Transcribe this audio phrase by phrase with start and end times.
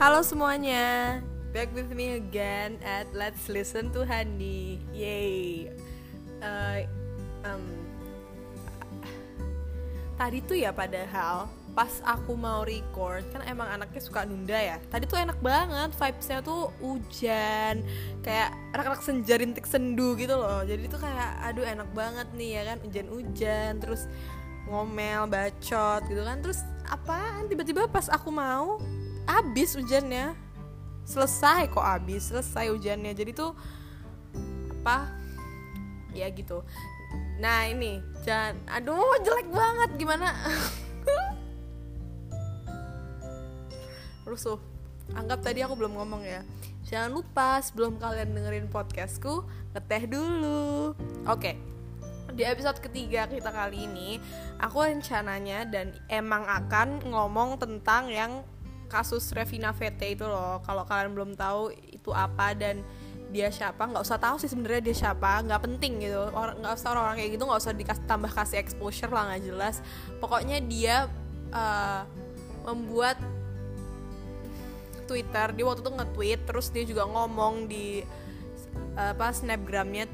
[0.00, 1.20] Halo semuanya,
[1.52, 4.80] back with me again at Let's Listen to Hani.
[4.96, 5.68] Yay.
[6.40, 6.88] Uh,
[7.44, 7.60] um,
[10.16, 14.80] tadi tuh ya padahal pas aku mau record kan emang anaknya suka nunda ya?
[14.88, 17.84] Tadi tuh enak banget vibesnya tuh hujan
[18.24, 20.64] kayak anak-anak senja rintik sendu gitu loh.
[20.64, 22.80] Jadi tuh kayak aduh enak banget nih ya kan?
[22.88, 24.08] Hujan-hujan terus
[24.64, 26.40] ngomel bacot gitu kan?
[26.40, 27.52] Terus apaan?
[27.52, 28.80] Tiba-tiba pas aku mau
[29.30, 30.34] habis hujannya
[31.06, 33.54] selesai kok habis selesai hujannya jadi tuh
[34.82, 35.06] apa
[36.10, 36.66] ya gitu.
[37.38, 40.34] Nah ini jangan aduh jelek banget gimana?
[44.26, 44.58] Rusuh
[45.14, 46.42] anggap tadi aku belum ngomong ya.
[46.90, 50.94] Jangan lupa sebelum kalian dengerin podcastku ngeteh dulu.
[51.30, 51.70] Oke
[52.30, 54.22] di episode ketiga kita kali ini
[54.62, 58.46] aku rencananya dan emang akan ngomong tentang yang
[58.90, 60.58] kasus Revina VT itu loh.
[60.66, 62.82] Kalau kalian belum tahu itu apa dan
[63.30, 65.46] dia siapa nggak usah tahu sih sebenarnya dia siapa.
[65.46, 66.18] Nggak penting gitu.
[66.34, 69.42] Orang nggak usah orang, orang kayak gitu nggak usah dikasih tambah kasih exposure lah nggak
[69.46, 69.78] jelas.
[70.18, 71.06] Pokoknya dia
[71.54, 72.02] uh,
[72.66, 73.16] membuat
[75.10, 78.06] Twitter dia waktu itu nge-tweet terus dia juga ngomong di
[78.94, 80.06] apa snapgramnya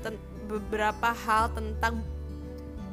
[0.49, 2.01] beberapa hal tentang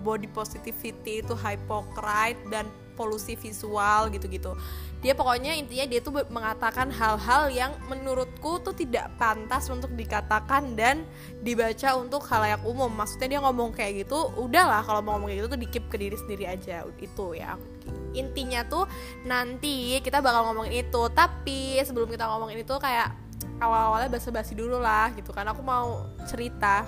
[0.03, 2.67] body positivity itu hypocrite dan
[2.99, 4.51] polusi visual gitu-gitu
[5.03, 11.03] dia pokoknya intinya dia tuh mengatakan hal-hal yang menurutku tuh tidak pantas untuk dikatakan dan
[11.43, 12.87] dibaca untuk halayak umum.
[12.87, 16.15] Maksudnya dia ngomong kayak gitu udahlah kalau mau ngomong kayak gitu tuh dikip ke diri
[16.15, 16.87] sendiri aja.
[17.03, 17.59] Itu ya.
[18.15, 18.87] Intinya tuh
[19.27, 23.11] nanti kita bakal ngomongin itu tapi sebelum kita ngomongin itu kayak
[23.59, 25.51] awal-awalnya basa-basi dulu lah gitu kan.
[25.51, 26.87] Aku mau cerita.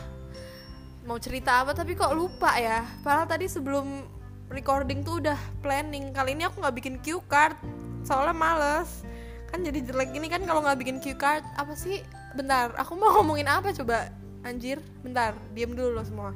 [1.04, 2.80] Mau cerita apa tapi kok lupa ya.
[3.04, 4.08] Padahal tadi sebelum
[4.48, 6.16] recording tuh udah planning.
[6.16, 7.60] Kali ini aku nggak bikin cue card
[8.06, 9.04] soalnya males.
[9.50, 10.14] Kan jadi jelek.
[10.14, 12.06] Gini kan kalau nggak bikin cue card apa sih?
[12.38, 14.14] Bentar aku mau ngomongin apa coba?
[14.46, 15.34] Anjir bentar.
[15.52, 16.32] Diem dulu lo semua.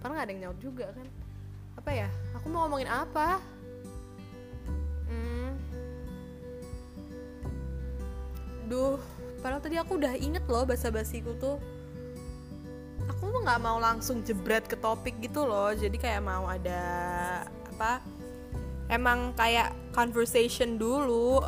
[0.00, 1.06] Karena nggak ada yang nyaut juga kan.
[1.76, 2.08] Apa ya?
[2.40, 3.38] Aku mau ngomongin apa?
[8.70, 9.02] Duh
[9.42, 11.58] padahal tadi aku udah inget loh bahasa basiku tuh.
[13.10, 15.74] Aku tuh nggak mau langsung jebret ke topik gitu loh.
[15.74, 16.78] Jadi kayak mau ada
[17.66, 17.98] apa
[18.90, 21.40] emang kayak conversation dulu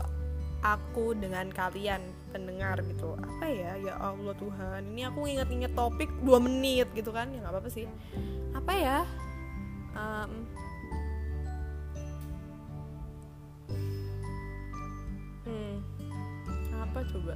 [0.62, 3.18] aku dengan kalian pendengar gitu.
[3.18, 3.74] Apa ya?
[3.82, 7.28] Ya Allah Tuhan ini aku inget-inget topik dua menit gitu kan?
[7.34, 7.90] Ya nggak apa-apa sih.
[8.54, 8.98] Apa ya?
[9.92, 10.46] Um,
[16.92, 17.34] apa coba?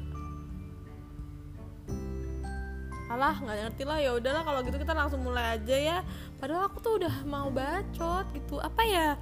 [3.09, 3.99] Alah nggak ngerti lah.
[4.05, 5.99] Ya udahlah kalau gitu kita langsung mulai aja ya.
[6.37, 8.61] Padahal aku tuh udah mau bacot gitu.
[8.61, 9.17] Apa ya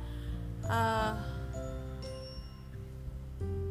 [0.71, 1.13] uh,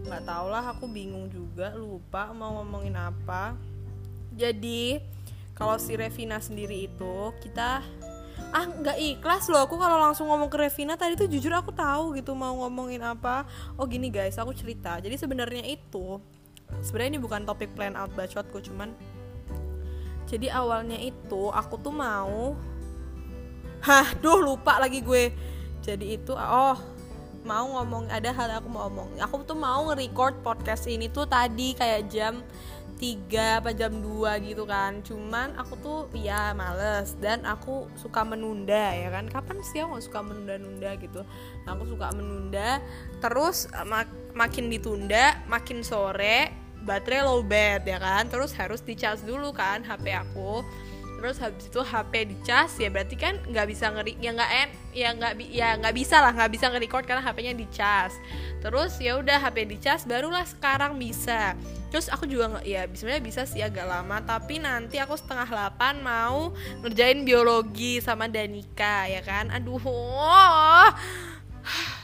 [0.04, 3.58] nggak tau lah aku bingung juga lupa mau ngomongin apa.
[4.34, 5.00] Jadi
[5.54, 7.86] kalau si Revina sendiri itu kita
[8.54, 9.66] ah nggak ikhlas loh.
[9.66, 13.46] Aku kalau langsung ngomong ke Revina tadi tuh jujur aku tahu gitu mau ngomongin apa.
[13.78, 14.98] Oh gini guys aku cerita.
[15.02, 16.18] Jadi sebenarnya itu
[16.82, 18.96] sebenarnya ini bukan topik plan out bacotku cuman
[20.26, 22.58] jadi awalnya itu aku tuh mau
[23.84, 25.30] hah duh lupa lagi gue
[25.84, 26.80] jadi itu oh
[27.44, 31.28] mau ngomong ada hal yang aku mau ngomong aku tuh mau nge-record podcast ini tuh
[31.28, 32.40] tadi kayak jam
[33.04, 35.04] 3 apa jam 2 gitu kan.
[35.04, 37.20] Cuman aku tuh ya males.
[37.20, 39.28] Dan aku suka menunda ya kan.
[39.28, 41.28] Kapan sih aku suka menunda-nunda gitu?
[41.68, 42.80] Nah, aku suka menunda.
[43.20, 46.50] Terus mak makin ditunda makin sore
[46.88, 48.32] baterai low bed ya kan.
[48.32, 50.64] Terus harus dicas dulu kan HP aku
[51.24, 55.10] terus habis itu HP dicas ya berarti kan nggak bisa ngeri ya nggak en ya
[55.16, 58.12] nggak ya nggak bisa lah nggak bisa nge-record karena HP-nya dicas.
[58.60, 61.56] Terus ya udah HP dicas barulah sekarang bisa.
[61.96, 66.04] Terus aku juga nggak ya sebenarnya bisa sih agak lama tapi nanti aku setengah delapan
[66.04, 66.52] mau
[66.84, 69.48] ngerjain biologi sama Danika ya kan?
[69.48, 69.80] Aduh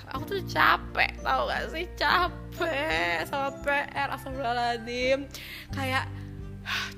[0.10, 1.86] aku tuh capek tau gak sih?
[2.00, 5.28] Capek sama PR astagfirullahaladzim.
[5.76, 6.08] Kayak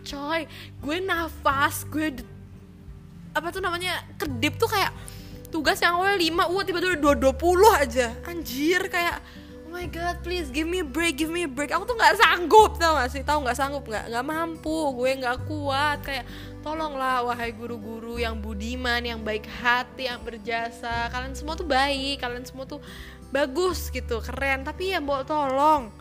[0.03, 0.47] coy
[0.83, 2.19] gue nafas gue
[3.31, 4.91] apa tuh namanya kedip tuh kayak
[5.51, 8.15] tugas yang awalnya 5 uh tiba-tiba dua puluh aja.
[8.23, 9.19] Anjir kayak
[9.67, 11.75] oh my god please give me a break give me a break.
[11.75, 13.21] Aku tuh nggak sanggup tau gak sih?
[13.23, 15.99] Tau nggak sanggup nggak nggak mampu gue nggak kuat.
[16.03, 16.25] Kayak
[16.63, 21.11] tolonglah wahai guru-guru yang budiman yang baik hati yang berjasa.
[21.11, 22.79] Kalian semua tuh baik kalian semua tuh
[23.31, 24.63] bagus gitu keren.
[24.63, 26.00] Tapi ya mau tolong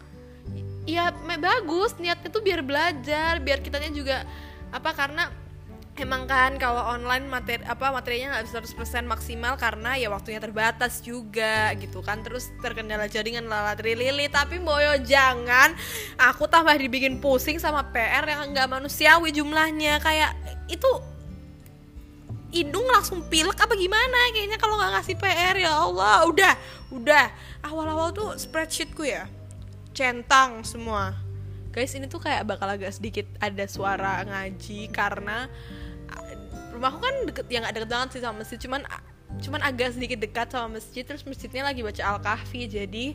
[0.90, 1.94] ya bagus.
[1.96, 4.26] Niatnya tuh biar belajar biar kitanya juga
[4.70, 5.30] apa karena
[6.00, 11.04] emang kan kalau online materi apa materinya nggak bisa 100% maksimal karena ya waktunya terbatas
[11.04, 12.24] juga gitu kan.
[12.24, 15.76] Terus terkendala jaringan lalat lili tapi boyo jangan
[16.16, 20.00] aku tambah dibikin pusing sama PR yang nggak manusiawi jumlahnya.
[20.00, 20.34] Kayak
[20.66, 20.90] itu
[22.50, 24.18] hidung langsung pilek apa gimana?
[24.34, 26.26] Kayaknya kalau nggak ngasih PR ya Allah.
[26.26, 26.54] Udah
[26.90, 27.26] udah.
[27.60, 29.28] Awal-awal tuh spreadsheetku ya
[30.00, 31.12] centang semua.
[31.76, 35.44] Guys ini tuh kayak bakal agak sedikit ada suara ngaji karena
[36.72, 38.56] rumahku kan deket ya nggak deket banget sih sama masjid.
[38.56, 38.80] Cuman
[39.44, 43.12] cuman agak sedikit dekat sama masjid terus masjidnya lagi baca al kahfi jadi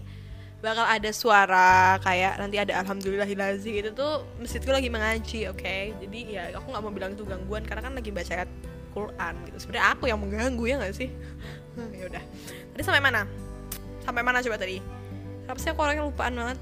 [0.62, 5.58] bakal ada suara kayak nanti ada alhamdulillahilazi gitu tuh masjidku lagi mengaji oke?
[5.58, 5.98] Okay?
[6.06, 8.46] jadi ya aku nggak mau bilang itu gangguan karena kan lagi baca
[8.94, 9.58] Quran gitu.
[9.58, 11.10] Sebenarnya aku yang mengganggu ya nggak sih?
[11.76, 12.24] Ya udah.
[12.72, 13.28] Tadi sampai mana?
[14.08, 14.80] Sampai mana coba tadi?
[15.44, 16.56] Apa sih aku orangnya lupaan banget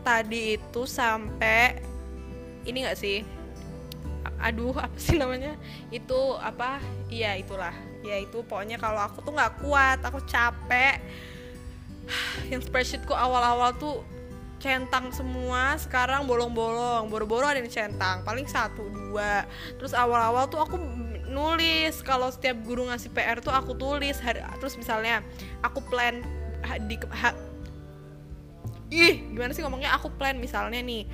[0.00, 1.80] tadi itu sampai
[2.66, 3.22] ini nggak sih?
[4.42, 5.54] Aduh apa sih namanya?
[5.88, 6.82] Itu apa?
[7.08, 7.72] Iya itulah.
[8.04, 11.00] Ya itu pokoknya kalau aku tuh nggak kuat aku capek.
[12.52, 14.02] Yang spreadsheetku awal-awal tuh
[14.56, 17.12] centang semua sekarang bolong-bolong.
[17.12, 19.44] Boro-boro ada yang centang paling satu dua.
[19.76, 20.80] Terus awal-awal tuh aku
[21.28, 22.00] nulis.
[22.00, 24.16] Kalau setiap guru ngasih PR tuh aku tulis.
[24.58, 25.20] Terus misalnya
[25.60, 26.24] aku plan
[26.88, 26.96] di
[28.90, 29.94] ih gimana sih ngomongnya?
[29.98, 31.06] Aku plan misalnya nih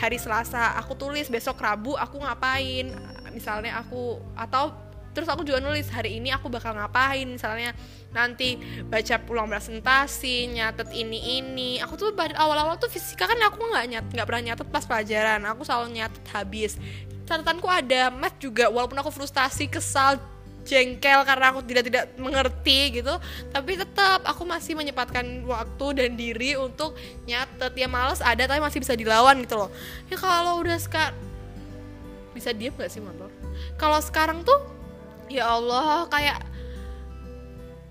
[0.00, 2.92] hari Selasa aku tulis besok Rabu aku ngapain?
[3.30, 4.74] Misalnya aku atau
[5.10, 7.26] terus aku juga nulis hari ini aku bakal ngapain?
[7.26, 7.76] Misalnya
[8.10, 13.86] nanti baca pulang presentasi nyatet ini ini aku tuh awal-awal tuh fisika kan aku nggak
[13.86, 15.40] nyat nggak pernah nyatet pas pelajaran.
[15.50, 16.74] Aku selalu nyatet habis.
[17.28, 20.18] Catatanku ada math juga walaupun aku frustasi kesal
[20.64, 23.14] jengkel karena aku tidak tidak mengerti gitu.
[23.50, 27.72] Tapi tetap aku masih menyempatkan waktu dan diri untuk nyatet.
[27.76, 29.70] Ya males ada tapi masih bisa dilawan gitu loh.
[30.08, 31.16] Ya kalau udah sekarang
[32.30, 33.28] bisa diam gak sih motor?
[33.76, 34.60] Kalau sekarang tuh
[35.26, 36.46] ya Allah kayak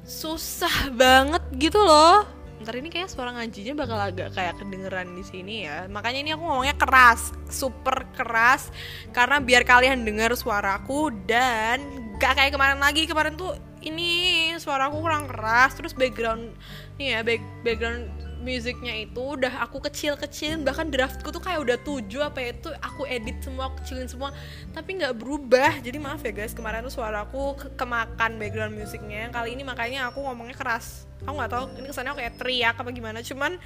[0.07, 2.25] susah banget gitu loh.
[2.59, 5.87] Ntar ini kayak suara ngajinya bakal agak kayak kedengeran di sini ya.
[5.87, 8.73] Makanya ini aku ngomongnya keras super keras.
[9.15, 15.31] Karena biar kalian dengar suaraku dan gak kayak kemarin lagi kemarin tuh ini suaraku kurang
[15.31, 16.51] keras terus background
[16.99, 22.23] nih ya back, background musiknya itu udah aku kecil-kecilin bahkan draftku tuh kayak udah tujuh
[22.23, 24.31] apa ya itu aku edit semua aku kecilin semua
[24.71, 25.83] tapi nggak berubah.
[25.83, 30.23] Jadi maaf ya guys kemarin tuh suaraku ke kemakan background musiknya kali ini makanya aku
[30.23, 31.03] ngomongnya keras.
[31.27, 33.59] Aku nggak tahu ini kesannya kayak teriak apa gimana cuman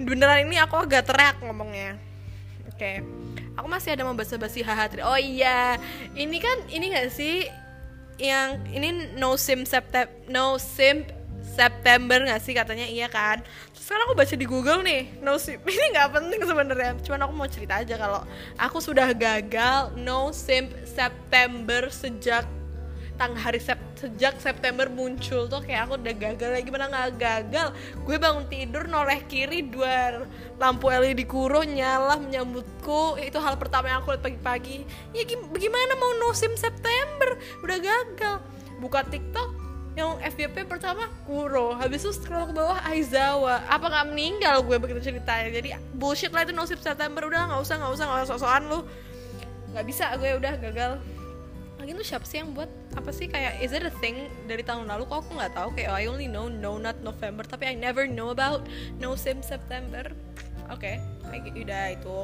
[0.00, 2.00] beneran ini aku agak teriak ngomongnya.
[2.64, 2.96] Oke okay.
[3.54, 5.78] aku masih ada mau basa-basi haha oh iya
[6.16, 7.46] ini kan ini gak sih
[8.18, 11.02] yang ini no sim September no sim
[11.44, 12.88] September nggak sih katanya?
[12.88, 13.44] Iya kan?
[13.76, 15.60] Sekarang aku baca di Google nih no sim.
[15.70, 16.92] Ini nggak penting sebenarnya.
[17.04, 18.26] Cuman aku mau cerita aja kalau
[18.58, 22.48] aku sudah gagal no sim September sejak
[23.14, 26.68] tanggal hari sep sejak September muncul tuh kayak aku udah gagal lagi.
[26.68, 27.68] Mana nggak gagal?
[28.02, 30.26] Gue bangun tidur noleh kiri dua
[30.58, 33.16] lampu LED kuro nyala menyambutku.
[33.22, 34.84] Itu hal pertama yang aku lihat pagi-pagi.
[35.14, 37.38] Ya gimana mau no sim September?
[37.62, 38.36] Udah gagal.
[38.82, 39.62] Buka TikTok
[39.94, 41.78] yang FYP pertama Kuro.
[41.78, 43.62] Habis itu scroll ke bawah Aizawa.
[43.70, 45.54] Apa nggak meninggal gue begitu ceritanya?
[45.54, 47.22] Jadi bullshit lah itu no sim September.
[47.22, 48.80] Udah nggak usah nggak usah nggak usah sok-sokan lu.
[49.70, 50.92] Nggak bisa gue udah gagal
[51.84, 54.88] lagi tuh siapa sih yang buat apa sih kayak is it a thing dari tahun
[54.88, 55.04] lalu?
[55.04, 58.08] Kok aku nggak tahu kayak oh, I only know no not November tapi I never
[58.08, 58.64] know about
[58.96, 60.08] no sim September.
[60.72, 60.96] Oke
[61.28, 62.20] okay, udah itu.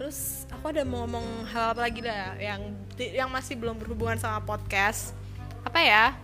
[0.00, 4.40] Terus aku ada mau ngomong hal apa lagi lah yang yang masih belum berhubungan sama
[4.40, 5.12] podcast.
[5.68, 6.16] Apa ya?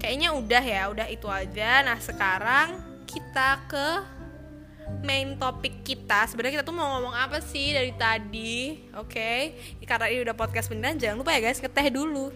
[0.00, 1.84] Kayaknya udah ya udah itu aja.
[1.84, 3.86] Nah sekarang kita ke
[5.00, 9.10] main topik kita sebenarnya kita tuh mau ngomong apa sih dari tadi oke?
[9.10, 9.40] Okay?
[9.88, 12.30] karena ini udah podcast beneran jangan lupa ya guys ngeteh dulu.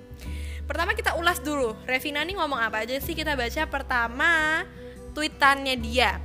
[0.68, 3.12] Pertama kita ulas dulu Revina nih ngomong apa aja sih?
[3.12, 4.64] Kita baca pertama
[5.12, 6.16] tweetannya dia.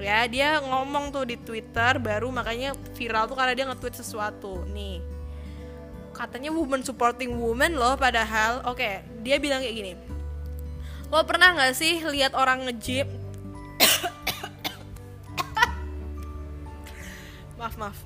[0.00, 4.64] Ya dia ngomong tuh di Twitter baru makanya viral tuh karena dia nge-tweet sesuatu.
[4.72, 5.14] Nih
[6.14, 9.92] katanya woman supporting woman loh padahal oke okay, dia bilang kayak gini
[11.10, 13.10] lo pernah nggak sih lihat orang ngejip
[17.58, 17.98] maaf maaf.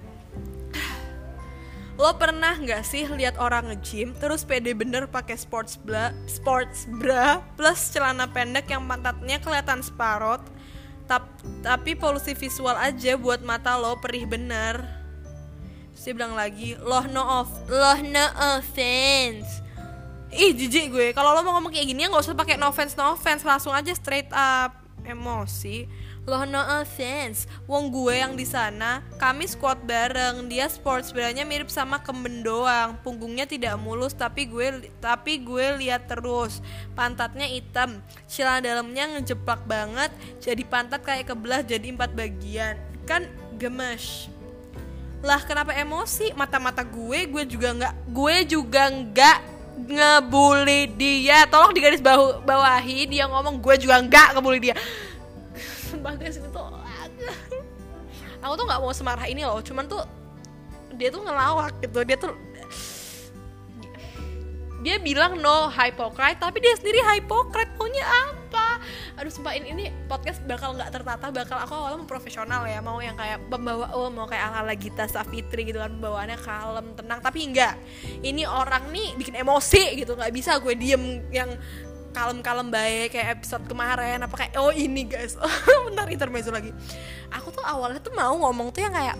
[1.98, 7.42] Lo pernah nggak sih lihat orang nge-gym terus pede bener pakai sports bra sports bra
[7.58, 10.38] plus celana pendek yang pantatnya kelihatan separot
[11.10, 11.26] tap,
[11.64, 14.78] tapi polusi visual aja buat mata lo perih bener?
[15.96, 18.26] Terus bilang lagi loh no off loh no
[18.60, 19.64] offense.
[20.30, 21.06] Ih jijik gue.
[21.16, 23.42] Kalau lo mau ngomong kayak gini ya nggak usah pakai no offense no offense.
[23.42, 24.76] Langsung aja straight up.
[25.08, 25.88] Emosi
[26.28, 27.48] loh no offense.
[27.64, 30.44] Wong gue yang di sana kami squat bareng.
[30.52, 33.00] Dia sport sebenarnya mirip sama kemben doang.
[33.00, 36.60] Punggungnya tidak mulus tapi gue tapi gue lihat terus.
[36.92, 38.04] Pantatnya hitam.
[38.28, 40.12] Celana dalamnya ngejeplak banget.
[40.44, 42.76] Jadi pantat kayak kebelah jadi empat bagian.
[43.08, 43.24] Kan
[43.56, 44.28] gemes.
[45.24, 46.36] Lah kenapa emosi?
[46.36, 49.38] Mata-mata gue gue juga nggak gue juga nggak
[49.88, 51.48] ngebully dia.
[51.48, 54.76] Tolong di garis bawah bawahi dia ngomong gue juga nggak ngebully dia
[55.98, 56.62] sumpah guys ini tuh
[58.38, 60.06] aku tuh nggak mau semarah ini loh cuman tuh
[60.98, 62.02] dia tuh ngelawak gitu.
[62.02, 62.34] Dia tuh
[64.78, 68.78] dia bilang no hypocrite tapi dia sendiri hypocrite maunya apa?
[69.18, 73.42] Aduh sumpah ini, podcast bakal nggak tertata bakal aku awalnya profesional ya mau yang kayak
[73.50, 77.74] pembawa oh mau kayak ala ala Gita Safitri gitu kan pembawaannya kalem tenang tapi enggak
[78.22, 81.50] ini orang nih bikin emosi gitu nggak bisa gue diem yang
[82.12, 85.36] kalem-kalem baik kayak episode kemarin apa kayak oh ini guys.
[85.86, 86.72] Bentar intermezzo lagi.
[87.32, 89.16] Aku tuh awalnya tuh mau ngomong tuh yang kayak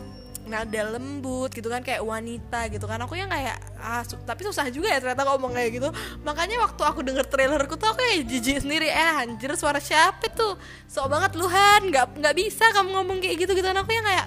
[0.49, 2.99] nada lembut gitu kan kayak wanita gitu kan.
[3.05, 5.89] Aku yang kayak ah su tapi susah juga ya ternyata ngomong kayak gitu.
[6.25, 8.89] Makanya waktu aku denger trailerku tuh aku kayak jijik sendiri.
[8.89, 10.57] Eh anjir suara siapa tuh?
[10.89, 11.93] Sok banget luhan.
[11.93, 14.27] Nggak nggak bisa kamu ngomong kayak gitu gitu aku yang kayak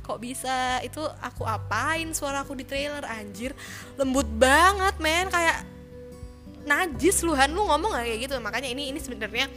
[0.00, 0.80] kok bisa?
[0.80, 3.04] Itu aku apain suara aku di trailer?
[3.04, 3.52] Anjir
[4.00, 5.28] lembut banget men.
[5.28, 5.77] Kayak
[6.68, 8.34] najis luhan lu ngomong gak kayak gitu.
[8.38, 9.48] Makanya ini ini sebenarnya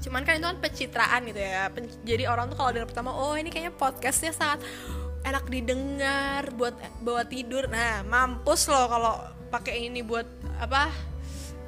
[0.00, 1.68] cuman kan itu kan pencitraan gitu ya.
[1.74, 4.64] Pen jadi orang tuh kalau dengar pertama oh ini kayaknya podcastnya sangat
[5.26, 6.72] enak didengar buat
[7.04, 7.68] bawa tidur.
[7.68, 9.14] Nah mampus loh kalau
[9.52, 10.24] pakai ini buat
[10.56, 10.88] apa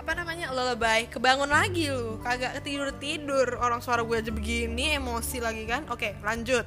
[0.01, 1.11] apa namanya lullaby.
[1.13, 5.85] Kebangun lagi lu kagak tidur tidur orang suara gue aja begini emosi lagi kan.
[5.93, 6.65] Oke lanjut.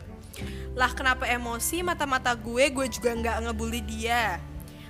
[0.75, 1.81] Lah kenapa emosi?
[1.81, 4.37] Mata-mata gue gue juga nggak ngebully dia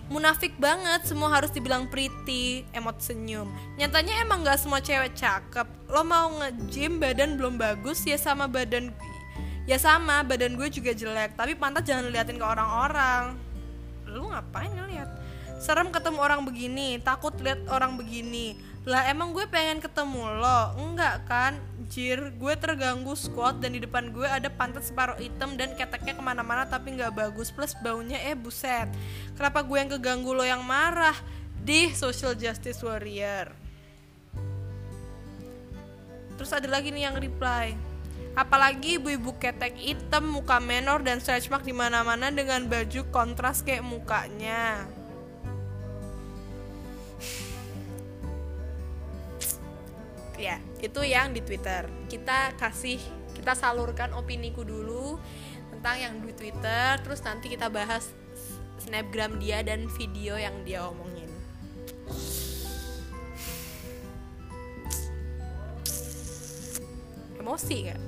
[0.05, 3.49] munafik banget semua harus dibilang pretty emot senyum.
[3.77, 5.67] Nyatanya emang gak semua cewek cakep.
[5.89, 8.93] Lo mau nge-gym badan belum bagus ya sama badan
[9.65, 11.33] ya sama badan gue juga jelek.
[11.33, 13.33] Tapi pantat jangan liatin ke orang-orang.
[14.05, 15.09] Lu ngapain ngeliat?
[15.57, 18.53] Serem ketemu orang begini takut lihat orang begini.
[18.85, 20.77] Lah emang gue pengen ketemu lo?
[20.77, 25.73] Enggak kan Jir, gue terganggu squat dan di depan gue ada pantat separuh hitam dan
[25.77, 28.89] keteknya ke mana-mana tapi nggak bagus plus baunya eh buset.
[29.37, 31.15] Kenapa gue yang keganggu lo yang marah?
[31.65, 33.49] Di social justice warrior.
[36.35, 37.73] Terus ada lagi nih yang reply.
[38.35, 43.81] Apalagi ibu-ibu ketek hitam, muka menor dan stretch mark di mana-mana dengan baju kontras kayak
[43.81, 44.83] mukanya.
[50.35, 51.89] ya itu yang di Twitter.
[52.05, 53.01] Kita kasih
[53.33, 55.17] kita salurkan opiniku dulu
[55.73, 58.13] tentang yang di Twitter terus nanti kita bahas
[58.81, 61.29] snapgram dia dan video yang dia omongin.
[67.41, 68.01] Emosi gak?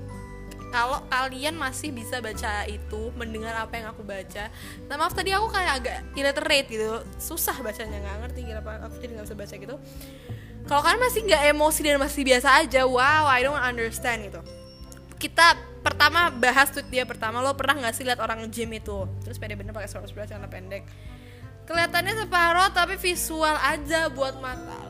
[0.68, 4.52] kalau kalian masih bisa baca itu mendengar apa yang aku baca
[4.92, 7.02] nah maaf tadi aku kayak agak illiterate gitu.
[7.18, 9.76] Susah bacanya nggak ngerti kenapa aku jadi nggak bisa baca gitu
[10.68, 14.44] kalau kalian masih nggak emosi dan masih biasa aja wow I don't understand gitu.
[15.18, 17.40] Kita pertama bahas tweet dia pertama.
[17.40, 19.08] Lo pernah nggak sih lihat orang gym itu?
[19.24, 20.84] Terus pede bener pakai shorts celana pendek.
[21.66, 24.88] Kelihatannya separuh tapi visual aja buat mata.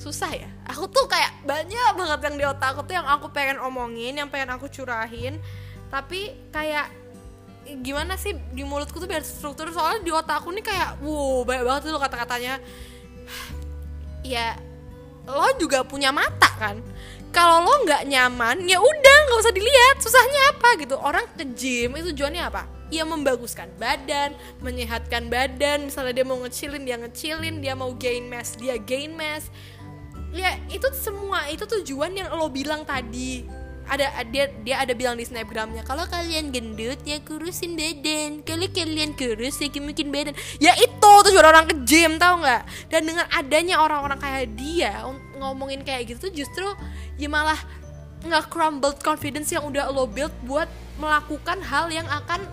[0.00, 0.48] Susah ya?
[0.72, 4.28] Aku tuh kayak banyak banget yang di otak aku tuh yang aku pengen omongin yang
[4.28, 5.40] pengen aku curahin.
[5.92, 7.00] Tapi kayak
[7.84, 11.64] gimana sih di mulutku tuh biar struktur soalnya di otak aku nih kayak wow banyak
[11.68, 12.54] banget tuh kata-katanya
[14.26, 14.56] ya
[15.28, 16.80] lo juga punya mata kan?
[17.30, 19.96] Kalau lo nggak nyaman ya udah nggak usah dilihat.
[20.02, 20.98] Susahnya apa gitu?
[20.98, 22.66] Orang ke gym itu tujuannya apa?
[22.90, 25.86] Ia membaguskan badan, menyehatkan badan.
[25.86, 29.46] Misalnya dia mau ngecilin, dia ngecilin, dia mau gain mass, dia gain mass.
[30.34, 33.59] Ya itu semua itu tujuan yang lo bilang tadi
[33.90, 38.46] ada dia dia ada bilang di snapgramnya kalau kalian gendut ya kurusin badan.
[38.46, 40.34] Kalau kalian kurus ya mungkin badan.
[40.62, 42.62] Ya itu tuh orang ke gym tau nggak?
[42.86, 45.02] Dan dengan adanya orang-orang kayak dia
[45.42, 46.66] ngomongin kayak gitu tuh justru
[47.18, 47.58] ya malah
[48.22, 50.70] nggak crumbled confidence yang udah lo build buat
[51.02, 52.46] melakukan hal yang akan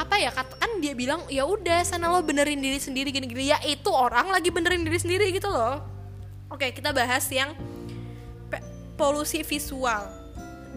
[0.00, 3.54] apa ya katakan dia bilang ya udah sana lo benerin diri sendiri gini-gini.
[3.54, 5.78] Ya itu orang lagi benerin diri sendiri gitu loh.
[6.50, 7.54] Oke kita bahas yang
[8.98, 10.21] polusi visual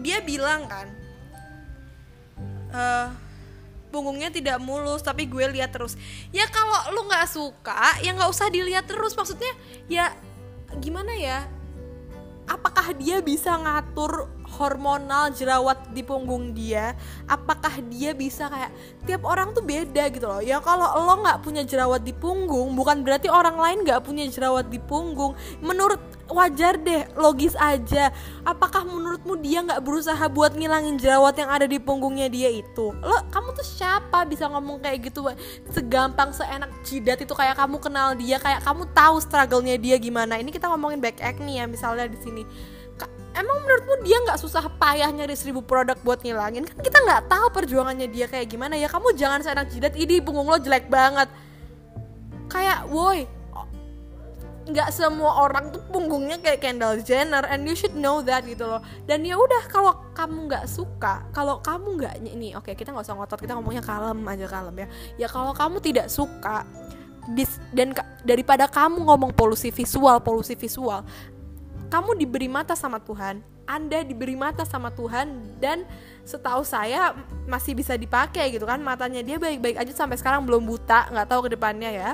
[0.00, 0.86] dia bilang kan
[2.72, 3.08] uh,
[3.88, 5.96] punggungnya tidak mulus tapi gue lihat terus.
[6.34, 9.16] Ya kalau lu nggak suka ya nggak usah dilihat terus.
[9.16, 9.52] Maksudnya
[9.88, 10.12] ya
[10.82, 11.48] gimana ya?
[12.46, 16.96] Apakah dia bisa ngatur hormonal jerawat di punggung dia
[17.28, 18.72] apakah dia bisa kayak
[19.04, 20.40] tiap orang tuh beda gitu loh.
[20.40, 24.72] Ya kalau lo nggak punya jerawat di punggung bukan berarti orang lain nggak punya jerawat
[24.72, 25.36] di punggung.
[25.60, 26.00] Menurut
[26.32, 28.10] wajar deh logis aja.
[28.42, 32.96] Apakah menurutmu dia nggak berusaha buat ngilangin jerawat yang ada di punggungnya dia itu?
[33.04, 35.26] Lo kamu tuh siapa bisa ngomong kayak gitu?
[35.70, 40.38] Segampang seenak jidat itu kayak kamu kenal dia kayak kamu tahu struggle-nya dia gimana.
[40.40, 42.42] Ini kita ngomongin back acne ya misalnya di sini
[43.36, 46.64] emang menurutmu dia nggak susah payah nyari seribu produk buat ngilangin?
[46.64, 48.88] Kan kita nggak tahu perjuangannya dia kayak gimana ya.
[48.88, 51.28] Kamu jangan seenak jidat ini punggung lo jelek banget.
[52.48, 53.28] Kayak woi
[54.66, 58.82] nggak semua orang tuh punggungnya kayak Kendall Jenner and you should know that gitu loh.
[59.06, 63.06] Dan ya udah kalau kamu nggak suka kalau kamu nggak ini oke okay, kita nggak
[63.06, 64.88] usah ngotot kita ngomongnya kalem aja kalem ya.
[65.22, 66.66] Ya kalau kamu tidak suka
[67.30, 67.94] dis, dan
[68.26, 71.06] daripada kamu ngomong polusi visual polusi visual
[71.88, 75.82] kamu diberi mata sama Tuhan anda diberi mata sama Tuhan dan
[76.22, 77.12] setahu saya
[77.50, 81.50] masih bisa dipakai gitu kan matanya dia baik-baik aja sampai sekarang belum buta nggak tahu
[81.50, 82.10] ke depannya ya.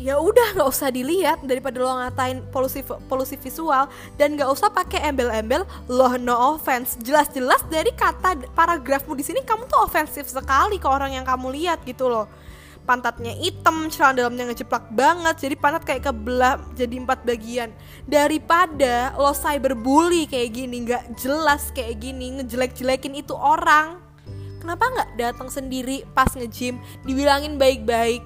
[0.00, 3.86] Ya udah nggak usah dilihat daripada lo ngatain polusi polusi visual
[4.16, 6.96] dan nggak usah pakai embel-embel lo no offense.
[7.00, 11.84] Jelas-jelas dari kata paragrafmu di sini kamu tuh ofensif sekali ke orang yang kamu lihat
[11.88, 12.28] gitu loh
[12.82, 17.70] pantatnya hitam, celana dalamnya ngejeplak banget, jadi pantat kayak kebelah jadi empat bagian.
[18.04, 24.02] Daripada lo cyberbully kayak gini, nggak jelas kayak gini, ngejelek-jelekin itu orang.
[24.58, 28.22] Kenapa nggak datang sendiri pas nge-gym, dibilangin baik-baik,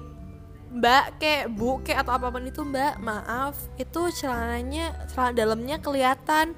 [0.77, 6.53] mbak kayak bu kayak atau apa pun itu mbak maaf itu celananya celana dalamnya kelihatan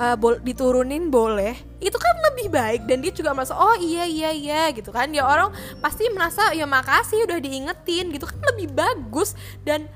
[0.00, 4.30] uh, bol diturunin boleh itu kan lebih baik dan dia juga merasa oh iya iya
[4.32, 5.12] iya gitu kan.
[5.12, 8.40] Ya orang pasti merasa ya makasih udah diingetin gitu kan.
[8.54, 9.88] Lebih bagus dan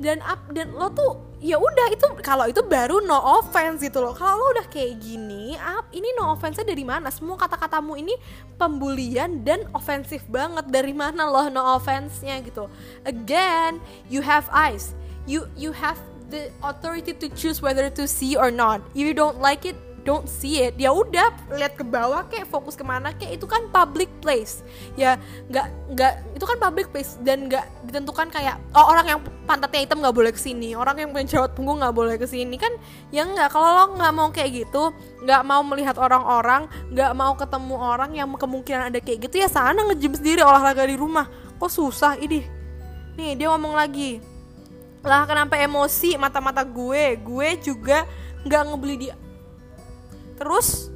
[0.00, 4.16] dan up dan lo tuh ya udah itu kalau itu baru no offense gitu loh.
[4.16, 7.12] Kalau lo udah kayak gini up ini no offense dari mana?
[7.12, 8.16] Semua kata-katamu ini
[8.56, 10.66] pembulian dan ofensif banget.
[10.72, 12.66] Dari mana lo no offense nya gitu?
[13.04, 13.78] Again
[14.08, 14.96] you have eyes.
[15.28, 18.80] You you have the authority to choose whether to see or not.
[18.94, 20.76] If you don't like it don't see it.
[20.80, 24.64] Ya udah lihat ke bawah kayak fokus ke mana kayak itu kan public place.
[24.96, 25.20] Ya
[25.52, 30.00] nggak nggak itu kan public place dan nggak ditentukan kayak oh orang yang pantatnya hitam
[30.00, 32.70] nggak boleh ke sini orang yang punya jerawat punggung nggak boleh ke sini kan
[33.10, 34.94] ya nggak kalau lo nggak mau kayak gitu
[35.26, 39.82] nggak mau melihat orang-orang nggak mau ketemu orang yang kemungkinan ada kayak gitu ya sana
[39.90, 41.26] ngejim sendiri olahraga di rumah.
[41.60, 42.46] Kok susah ini
[43.20, 44.29] nih dia ngomong lagi
[45.00, 47.16] lah kenapa emosi mata-mata gue?
[47.20, 48.04] Gue juga
[48.44, 49.16] nggak ngebeli dia.
[50.36, 50.92] Terus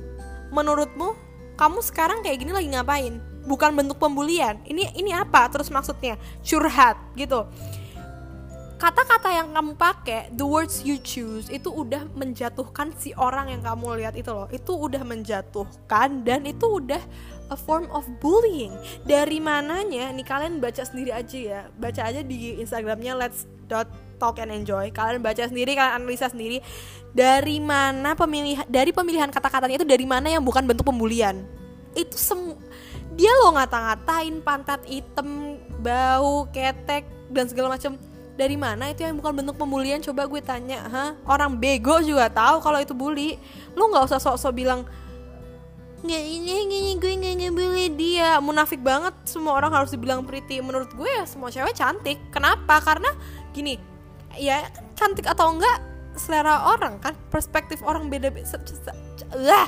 [0.53, 1.17] menurutmu
[1.57, 3.15] kamu sekarang kayak gini lagi ngapain?
[3.45, 4.61] Bukan bentuk pembulian.
[4.65, 5.49] Ini ini apa?
[5.53, 7.49] Terus maksudnya curhat gitu.
[8.75, 14.05] Kata-kata yang kamu pakai the words you choose itu udah menjatuhkan si orang yang kamu
[14.05, 14.51] lihat itu loh.
[14.53, 17.01] Itu udah menjatuhkan dan itu udah
[17.49, 18.75] a form of bullying.
[19.07, 21.61] Dari mananya nih kalian baca sendiri aja ya.
[21.81, 24.89] Baca aja di instagramnya let's talk and enjoy.
[24.95, 26.63] Kalian baca sendiri kalian analisa sendiri
[27.15, 31.47] dari mana pemilihan dari pemilihan kata-katanya itu dari mana yang bukan bentuk pembulian.
[31.95, 32.59] Itu semu
[33.15, 37.95] dia lo ngata-ngatain pantat hitam bau ketek dan segala macam
[38.35, 40.03] dari mana itu yang bukan bentuk pembulian?
[40.03, 43.39] Coba gue tanya ha orang bego juga tahu kalau itu bully.
[43.79, 44.83] Lu nggak usah sok-sok bilang
[46.05, 48.43] nggak ini gini gue nggak ngebully dia.
[48.43, 50.59] Munafik banget semua orang harus dibilang pretty.
[50.59, 52.19] Menurut gue ya semua cewek cantik.
[52.35, 52.83] Kenapa?
[52.83, 53.15] Karena
[53.55, 53.79] gini
[54.35, 54.67] ya
[54.99, 55.79] cantik atau enggak
[56.15, 58.95] selera orang kan perspektif orang beda beda
[59.35, 59.67] lah.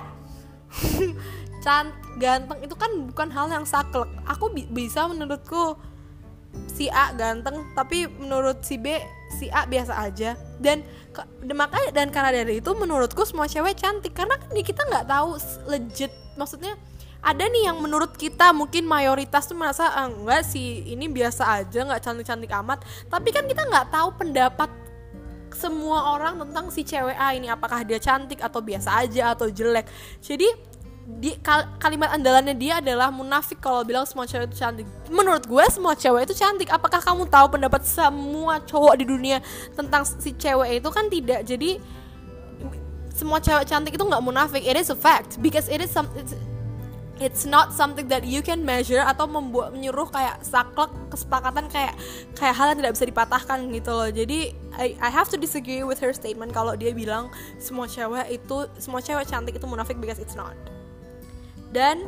[1.65, 4.07] Cantik ganteng itu kan bukan hal yang saklek.
[4.31, 5.75] Aku bi bisa menurutku
[6.71, 9.03] si A ganteng tapi menurut si B
[9.35, 10.39] si A biasa aja.
[10.63, 10.87] Dan
[11.51, 14.15] makanya dan karena dari itu menurutku semua cewek cantik.
[14.15, 15.35] Karena kan kita nggak tahu
[15.67, 16.79] legit maksudnya
[17.23, 21.83] ada nih yang menurut kita mungkin mayoritas tuh merasa ah, enggak sih ini biasa aja
[21.83, 22.85] nggak cantik-cantik amat.
[23.11, 24.71] Tapi kan kita nggak tahu pendapat
[25.57, 29.89] semua orang tentang si cewek A ini apakah dia cantik atau biasa aja atau jelek.
[30.21, 30.47] Jadi
[31.07, 34.87] di kal kalimat andalannya dia adalah munafik kalau bilang semua cewek itu cantik.
[35.09, 36.69] Menurut gue semua cewek itu cantik.
[36.69, 39.39] Apakah kamu tahu pendapat semua cowok di dunia
[39.79, 40.89] tentang si cewek itu?
[40.91, 41.47] Kan tidak.
[41.47, 41.79] Jadi
[43.15, 44.67] semua cewek cantik itu nggak munafik.
[44.67, 45.39] It is a fact.
[45.39, 46.11] Because it is some
[47.17, 51.97] it's not something that you can measure atau membuat menyuruh kayak saklek kesepakatan kayak
[52.37, 54.11] kayak hal yang tidak bisa dipatahkan gitu loh.
[54.13, 58.69] Jadi I, I have to disagree with her statement kalau dia bilang semua cewek itu
[58.77, 60.57] semua cewek cantik itu munafik because it's not.
[61.73, 62.05] Dan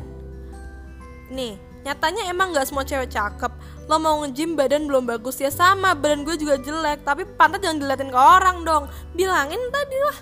[1.33, 3.51] nih nyatanya emang nggak semua cewek cakep.
[3.89, 7.01] Lo mau nge-gym badan belum bagus ya sama badan gue juga jelek.
[7.01, 8.85] Tapi pantat jangan diliatin ke orang dong.
[9.17, 10.17] Bilangin tadi lah.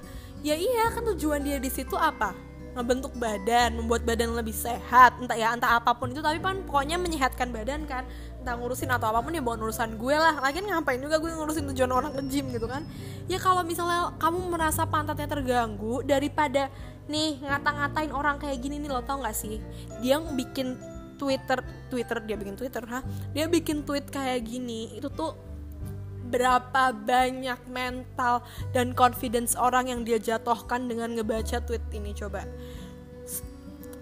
[0.47, 2.46] Ya iya kan tujuan dia di situ apa
[2.77, 7.01] ngebentuk badan membuat badan lebih sehat entah ya entah apa pun itu tapi kan pokoknya
[7.01, 8.05] menyehatkan badan kan.
[8.37, 10.37] Entah ngurusin atau apa pun ya bukan urusan gue lah.
[10.39, 12.85] Lagian ngapain juga gue ngurusin tujuan orang ke gym gitu kan.
[13.25, 16.69] Ya kalau misalnya kamu merasa pantatnya terganggu daripada
[17.09, 19.59] nih ngata-ngatain orang kayak gini nih lo tau gak sih?
[19.99, 20.77] Dia bikin
[21.17, 21.59] Twitter
[21.89, 23.01] Twitter dia bikin Twitter ha
[23.33, 25.33] dia bikin tweet kayak gini itu tuh
[26.27, 28.43] berapa banyak mental
[28.75, 32.43] dan confidence orang yang dia jatuhkan dengan ngebaca tweet ini coba.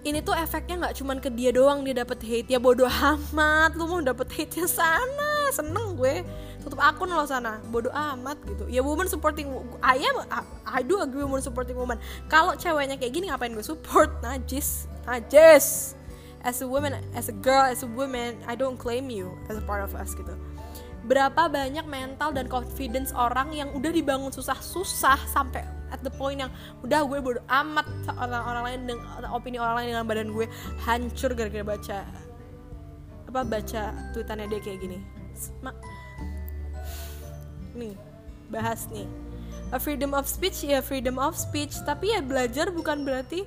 [0.06, 3.74] Ini tuh efeknya nggak cuman ke dia doang dia dapet hate ya bodoh amat.
[3.74, 5.50] Lu mau dapet hate nya sana?
[5.50, 6.22] Seneng gue.
[6.62, 7.58] Tutup akun lo sana.
[7.74, 8.70] Bodoh amat gitu.
[8.70, 9.50] Ya woman supporting
[9.82, 10.22] I am
[10.62, 11.98] I do agree woman supporting woman.
[12.30, 14.14] Kalau ceweknya kayak gini ngapain gue support?
[14.22, 14.86] Najis.
[15.10, 15.98] Najis.
[16.46, 19.64] As a woman as a girl as a woman I don't claim you as a
[19.66, 20.38] part of us gitu
[21.06, 25.62] berapa banyak mental dan confidence orang yang udah dibangun susah-susah sampai
[25.94, 26.50] at the point yang
[26.82, 27.86] udah gue bodo amat
[28.18, 30.46] orang-orang lain dengan opini orang lain dengan badan gue
[30.82, 31.98] hancur gara-gara baca
[33.26, 33.82] apa baca
[34.14, 34.98] tweetannya dia kayak gini.
[35.60, 35.74] Ma
[37.76, 37.94] nih
[38.48, 39.06] bahas nih.
[39.74, 41.74] A freedom of speech ya freedom of speech.
[41.82, 43.44] Tapi ya belajar bukan berarti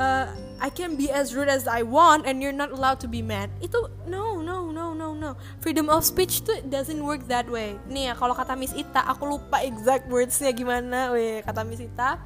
[0.00, 0.26] uh,
[0.60, 3.52] I can be as rude as I want and you're not allowed to be mad.
[3.60, 5.36] Itu no no no no no.
[5.60, 7.76] Freedom of speech tuh doesn't work that way.
[7.86, 11.12] Nih ya kalau kata Miss Ita aku lupa exact wordsnya gimana.
[11.12, 12.16] Weh kata Miss Ita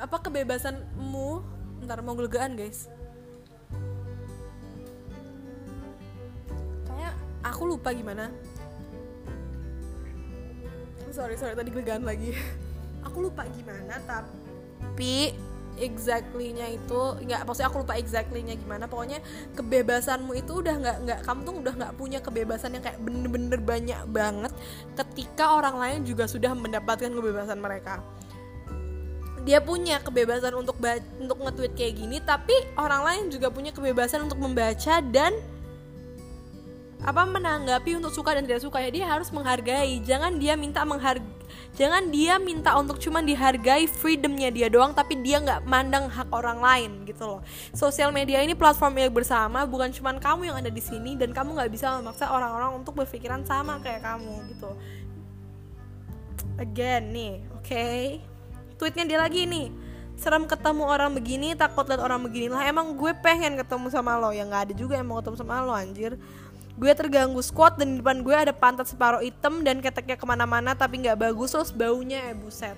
[0.00, 1.42] apa kebebasanmu
[1.84, 2.86] ntar mau gelegaan guys.
[6.86, 8.30] Kayak aku lupa gimana.
[11.10, 12.30] Sorry sorry tadi gelegaan lagi.
[13.10, 15.34] Aku lupa gimana tapi
[15.78, 18.90] exactly-nya itu nggak maksudnya aku lupa exactly-nya gimana.
[18.90, 19.22] Pokoknya
[19.54, 24.00] kebebasanmu itu udah nggak nggak kamu tuh udah nggak punya kebebasan yang kayak bener-bener banyak
[24.10, 24.52] banget
[24.98, 28.02] ketika orang lain juga sudah mendapatkan kebebasan mereka.
[29.40, 30.76] Dia punya kebebasan untuk
[31.16, 35.32] untuk nge-tweet kayak gini tapi orang lain juga punya kebebasan untuk membaca dan
[37.00, 38.80] apa menanggapi untuk suka dan tidak suka.
[38.84, 40.00] Ya dia harus menghargai.
[40.04, 41.40] Jangan dia minta menghargai
[41.74, 46.58] jangan dia minta untuk cuman dihargai freedomnya dia doang tapi dia nggak mandang hak orang
[46.58, 47.40] lain gitu loh.
[47.72, 51.56] Sosial media ini platform yang bersama bukan cuman kamu yang ada di sini dan kamu
[51.56, 54.70] nggak bisa memaksa orang-orang untuk berpikiran sama kayak kamu gitu.
[56.60, 58.20] Again nih oke okay?
[58.76, 59.70] tweetnya dia lagi nih.
[60.20, 64.34] Serem ketemu orang begini takut lihat orang begini lah emang gue pengen ketemu sama lo.
[64.36, 66.20] Ya nggak ada juga yang mau ketemu sama lo anjir
[66.80, 70.72] gue terganggu squat dan di depan gue ada pantat separuh hitam dan keteknya ke mana-mana
[70.72, 72.72] tapi nggak bagus terus baunya eh buset.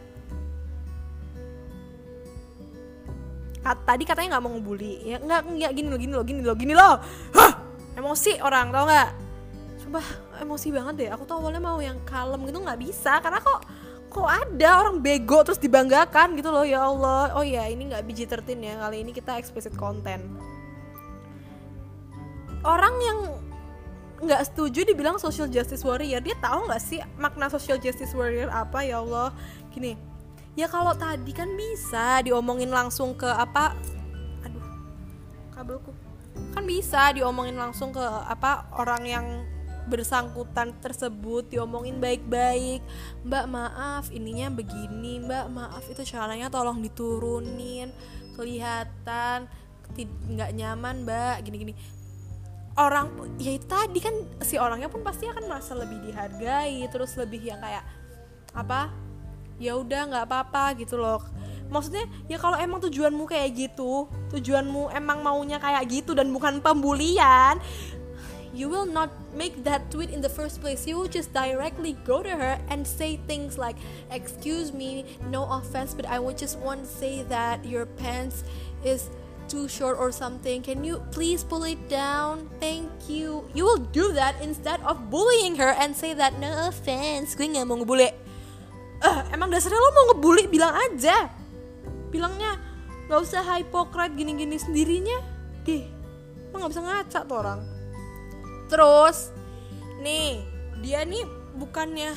[3.63, 5.07] Kat, tadi katanya nggak mau ngebully.
[5.07, 6.99] Ya nggak nggak gini lo gini lo gini lo gini lo
[7.39, 7.53] Hah!
[7.95, 9.09] emosi orang tau nggak?
[9.87, 10.01] Coba
[10.43, 11.09] emosi banget deh.
[11.15, 13.23] Aku tuh awalnya mau yang kalem gitu nggak bisa.
[13.23, 13.63] Karena kok
[14.11, 17.39] kok ada orang bego terus dibanggakan gitu loh ya Allah.
[17.39, 18.83] Oh ya ini nggak biji tertin ya.
[18.83, 20.27] Kali ini kita explicit content.
[22.67, 23.19] Orang yang
[24.23, 26.23] nggak setuju dibilang social justice warrior.
[26.23, 28.87] Dia tahu nggak sih makna social justice warrior apa?
[28.87, 29.35] Ya Allah.
[29.75, 29.99] Gini
[30.55, 33.75] ya kalau tadi kan bisa diomongin langsung ke apa?
[34.47, 34.63] Aduh
[35.51, 35.91] kabelku.
[36.55, 38.71] Kan bisa diomongin langsung ke apa?
[38.79, 39.27] Orang yang
[39.91, 42.79] bersangkutan tersebut diomongin baik-baik.
[43.27, 45.19] Mbak maaf ininya begini.
[45.19, 47.91] Mbak maaf itu caranya tolong diturunin.
[48.39, 49.51] Kelihatan
[50.31, 51.43] nggak nyaman mbak.
[51.43, 51.75] Gini-gini
[52.77, 57.61] orang ya tadi kan si orangnya pun pasti akan merasa lebih dihargai terus lebih yang
[57.61, 57.85] kayak
[58.57, 58.89] apa
[59.61, 61.21] ya udah nggak apa-apa gitu loh.
[61.73, 67.57] Maksudnya ya kalau emang tujuanmu kayak gitu tujuanmu emang maunya kayak gitu dan bukan pembulian
[68.53, 70.87] you will not make that tweet in the first place.
[70.87, 73.77] You will just directly go to her and say things like
[74.13, 78.45] excuse me no offense but i would just want to say that your pants
[78.85, 79.09] is
[79.53, 82.49] too short or something can you please pull it down?
[82.57, 83.45] Thank you.
[83.53, 87.69] You will do that instead of bullying her and say that no offense gue nggak
[87.69, 88.17] mau ngebully.
[89.05, 90.49] Uh, emang dasarnya lo mau ngebully?
[90.49, 91.29] Bilang aja.
[92.09, 92.57] Bilangnya
[93.13, 95.21] nggak usah hypocrite gini-gini sendirinya.
[95.69, 96.01] Deh
[96.53, 97.61] emang nggak bisa ngaca tuh orang.
[98.69, 99.33] Terus
[100.05, 100.45] nih
[100.85, 101.25] dia nih
[101.57, 102.13] bukannya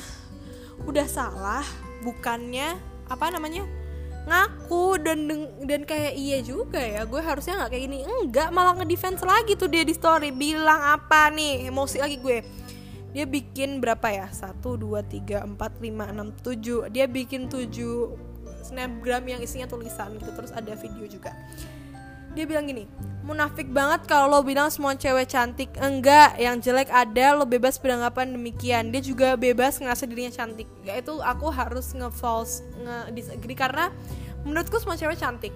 [0.84, 1.64] udah salah
[2.04, 2.76] bukannya
[3.08, 3.64] apa namanya
[4.26, 5.18] ngaku dan
[5.62, 7.98] dan kayak iya juga ya gue harusnya nggak kayak gini.
[8.02, 12.42] Enggak malah ngedefense lagi tuh dia di story bilang apa nih emosi lagi gue.
[13.14, 14.26] Dia bikin berapa ya?
[14.34, 16.90] Satu dua tiga empat lima enam tujuh.
[16.90, 18.12] Dia bikin tujuh
[18.66, 21.30] snapgram yang isinya tulisan gitu terus ada video juga
[22.36, 22.84] dia bilang gini
[23.26, 25.66] munafik banget kalau lo bilang semua cewek cantik.
[25.82, 28.94] Enggak yang jelek ada lo bebas beranggapan demikian.
[28.94, 30.70] Dia juga bebas ngerasa dirinya cantik.
[30.86, 33.90] Ya itu aku harus nge-false nge-disagree karena
[34.46, 35.50] menurutku semua cewek cantik.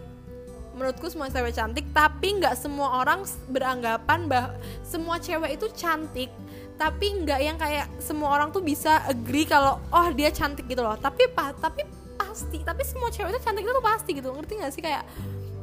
[0.74, 6.34] Menurutku semua cewek cantik tapi nggak semua orang beranggapan bah semua cewek itu cantik.
[6.74, 10.98] Tapi nggak yang kayak semua orang tuh bisa agree kalau oh dia cantik gitu loh.
[10.98, 11.86] Tapi pa tapi
[12.18, 14.34] pasti tapi semua cewek itu cantik itu pasti gitu.
[14.34, 14.82] Ngerti gak sih?
[14.82, 15.06] Kayak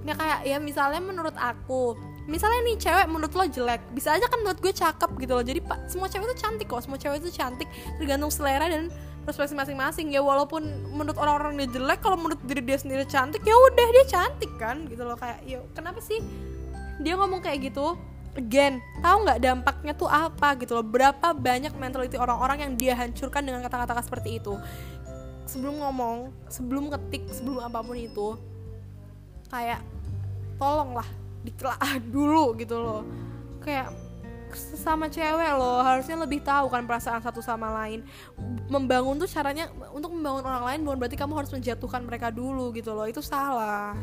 [0.07, 1.99] ya kayak ya misalnya menurut aku
[2.31, 5.43] misalnya nih cewek menurut lo jelek bisa aja kan menurut gue cakep gitu loh.
[5.43, 7.67] Jadi pak semua cewek itu cantik kok semua cewek itu cantik
[7.99, 8.87] tergantung selera dan
[9.27, 10.11] perspektif masing-masing.
[10.15, 10.63] Ya walaupun
[10.95, 14.87] menurut orang-orang dia jelek kalau menurut diri dia sendiri cantik ya udah dia cantik kan
[14.87, 15.19] gitu loh.
[15.19, 16.23] Kayak yuk kenapa sih
[17.03, 17.99] dia ngomong kayak gitu?
[18.37, 20.87] Again tahu nggak dampaknya tuh apa gitu loh?
[20.87, 24.55] Berapa banyak mentality orang-orang yang dia hancurkan dengan kata-kata seperti itu?
[25.47, 28.35] Sebelum ngomong sebelum ketik sebelum apa pun itu
[29.47, 29.79] kayak
[30.57, 31.07] tolonglah
[31.45, 33.01] ditelaah dulu gitu loh.
[33.63, 33.93] Kayak
[34.55, 38.03] sesama cewek loh harusnya lebih tahu kan perasaan satu sama lain.
[38.67, 42.95] Membangun tuh caranya untuk membangun orang lain bukan berarti kamu harus menjatuhkan mereka dulu gitu
[42.95, 43.95] loh itu salah.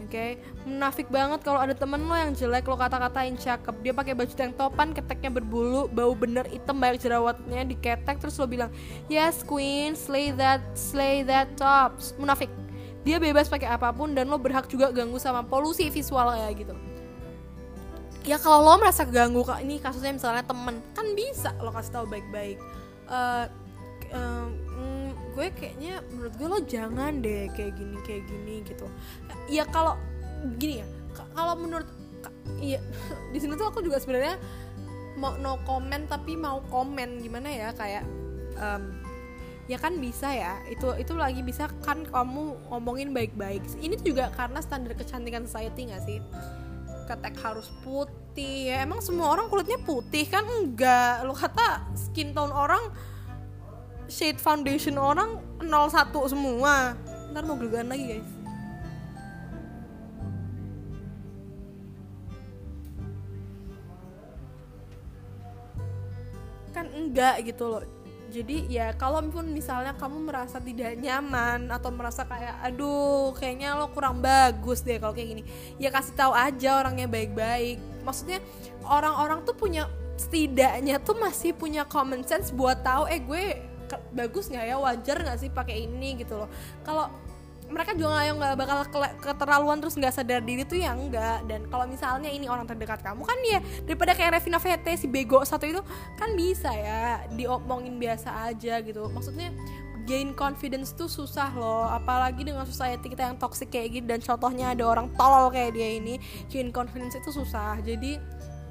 [0.00, 0.16] Oke?
[0.16, 0.30] Okay?
[0.66, 3.74] munafik banget kalau ada temen lo yang jelek lo kata-katain cakep.
[3.84, 8.48] Dia pakai baju tank topan keteknya berbulu bau bener hitam banyak jerawatnya diketek terus lo
[8.48, 8.72] bilang
[9.12, 12.16] yes queen slay that slay that tops.
[12.16, 12.50] Munafik
[13.00, 16.76] dia bebas pakai apa pun dan lo berhak juga ganggu sama polusi visual ya gitu.
[18.28, 22.04] Ya kalau lo merasa ganggu kak ini kasusnya misalnya temen kan bisa lo kasih tahu
[22.12, 22.60] baik-baik.
[23.08, 23.48] Uh,
[24.12, 24.48] uh,
[25.40, 28.86] gue kayaknya menurut gue lo jangan deh kayak gini kayak gini gitu.
[29.48, 29.96] Ya kalau
[30.60, 30.86] gini ya
[31.32, 31.88] kalau menurut
[32.60, 32.82] iya
[33.32, 34.36] di sini tuh aku juga sebenarnya
[35.16, 38.04] mau no comment tapi mau komen gimana ya kayak
[38.56, 38.82] um,
[39.70, 40.58] ya kan bisa ya.
[40.66, 43.62] Itu itu lagi bisa kan kamu ngomongin baik-baik.
[43.78, 46.18] Ini juga karena standar kecantikan society nggak sih?
[47.06, 48.74] Ketek harus putih.
[48.74, 50.42] Ya emang semua orang kulitnya putih kan?
[50.42, 51.22] Enggak.
[51.22, 52.82] Lo kata skin tone orang
[54.10, 56.98] shade foundation orang 01 semua.
[57.30, 58.30] Ntar mau gelegan lagi guys.
[66.74, 67.99] Kan enggak gitu loh
[68.30, 74.22] jadi ya kalaupun misalnya kamu merasa tidak nyaman atau merasa kayak aduh kayaknya lo kurang
[74.22, 75.42] bagus deh kalau kayak gini
[75.82, 77.82] ya kasih tahu aja orangnya baik-baik.
[78.06, 78.38] Maksudnya
[78.86, 83.44] orang-orang tuh punya setidaknya tuh masih punya common sense buat tahu eh gue
[84.14, 84.76] bagus nggak ya?
[84.78, 86.22] Wajar nggak sih pakai ini?
[86.22, 86.48] gitu loh.
[86.86, 87.10] Kalau
[87.70, 88.78] mereka juga yang nggak bakal
[89.22, 93.22] keterlaluan terus nggak sadar diri tuh yang enggak dan kalau misalnya ini orang terdekat kamu
[93.22, 95.80] kan ya daripada kayak Revina Vete si bego satu itu
[96.18, 99.06] kan bisa ya diomongin biasa aja gitu.
[99.08, 99.54] Maksudnya
[100.08, 101.86] gain confidence tuh susah loh.
[101.86, 106.02] Apalagi dengan society kita yang toxic kayak gini dan contohnya ada orang tolol kayak dia
[106.02, 106.18] ini
[106.50, 107.78] gain confidence itu susah.
[107.86, 108.18] Jadi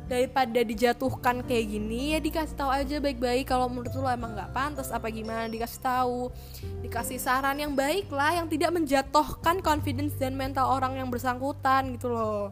[0.09, 3.45] daripada dijatuhkan kayak gini ya dikasih tahu aja baik-baik.
[3.45, 5.45] Kalau menurut lo emang nggak pantas apa gimana?
[5.45, 6.33] Dikasih tahu
[6.81, 12.09] dikasih saran yang baik lah yang tidak menjatuhkan confidence dan mental orang yang bersangkutan gitu
[12.09, 12.49] loh.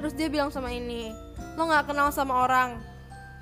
[0.00, 1.12] Terus dia bilang sama ini
[1.60, 2.80] lo nggak kenal sama orang.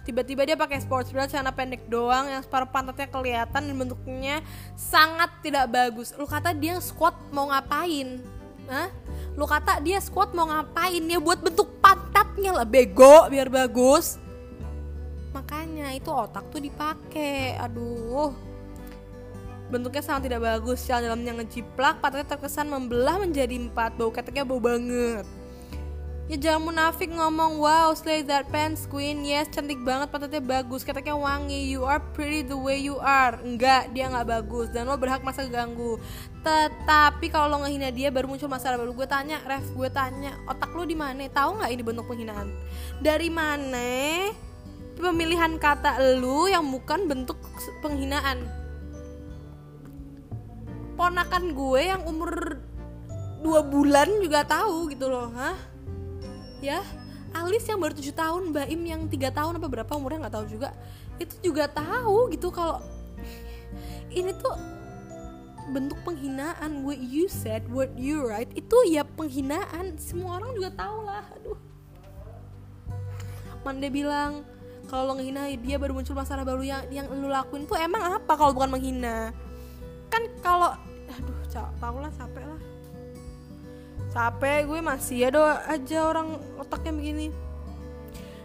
[0.04, 4.44] Tiba-tiba dia pakai sports bra celana pendek doang yang separuh pantatnya kelihatan dan bentuknya
[4.76, 6.12] sangat tidak bagus.
[6.20, 8.20] Lu kata dia squat mau ngapain
[8.68, 8.88] Hah?
[9.34, 11.02] lu kata dia squat mau ngapain?
[11.02, 14.22] Ya buat bentuk pantatnya lah bego biar bagus.
[15.34, 18.30] Makanya itu otak tuh dipakai aduh.
[19.74, 20.78] Bentuknya sangat tidak bagus.
[20.78, 23.98] Sel dalamnya ngejiplak pantatnya terkesan membelah menjadi empat.
[23.98, 25.26] Bau keteknya bau banget
[26.24, 29.28] Ya jangan munafik ngomong Wow slay that pants queen.
[29.28, 31.68] Yes cantik banget pantatnya bagus Keteknya wangi.
[31.68, 33.36] You are pretty the way you are.
[33.44, 36.00] Enggak dia nggak bagus Dan lo berhak masa ganggu
[36.40, 38.80] Tetapi kalau lo ngehina dia baru muncul masalah.
[38.80, 41.28] Baru Gue tanya Ref gue tanya Otak lo di mana?
[41.28, 42.48] Tahu nggak ini bentuk penghinaan?
[43.04, 43.92] Dari mana
[44.96, 47.36] Pemilihan kata lu yang bukan bentuk
[47.84, 48.48] penghinaan?
[50.96, 52.56] Ponakan gue yang umur
[53.44, 55.73] dua bulan juga tahu gitu loh Hah
[56.64, 56.80] ya
[57.34, 60.46] Alis yang baru tujuh tahun Mbak Im yang tiga tahun apa berapa umurnya nggak tahu
[60.46, 60.70] juga.
[61.18, 62.78] Itu juga tahu gitu kalau
[64.18, 64.54] ini tuh
[65.74, 66.86] bentuk penghinaan.
[66.86, 69.98] What you said what you write itu ya penghinaan.
[69.98, 71.58] Semua orang juga tahu lah aduh.
[73.66, 74.46] Mande bilang
[74.86, 78.30] kalau lo ngehina dia baru muncul masalah baru yang yang lu lakuin tuh emang apa
[78.38, 79.34] kalau bukan menghina?
[80.06, 80.70] Kan kalau
[81.10, 81.38] aduh
[81.82, 82.73] tau lah capek lah
[84.14, 87.26] capek gue masih ada aja orang otaknya begini.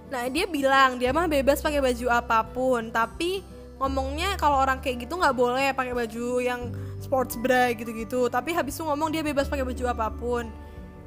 [0.09, 3.45] Nah dia bilang dia mah bebas pakai baju apa pun tapi
[3.77, 8.25] ngomongnya kalau orang kayak gitu nggak boleh pakai baju yang sports bra gitu-gitu.
[8.27, 10.49] Tapi habis itu ngomong dia bebas pakai baju apa pun.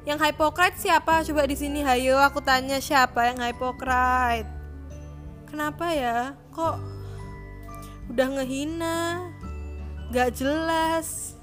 [0.07, 1.27] Yang hypocrite siapa?
[1.27, 4.47] Coba di sini hayo aku tanya siapa yang hypocrite?
[5.51, 6.39] Kenapa ya?
[6.55, 6.77] Kok
[8.11, 9.25] udah ngehina
[10.13, 11.39] gak jelas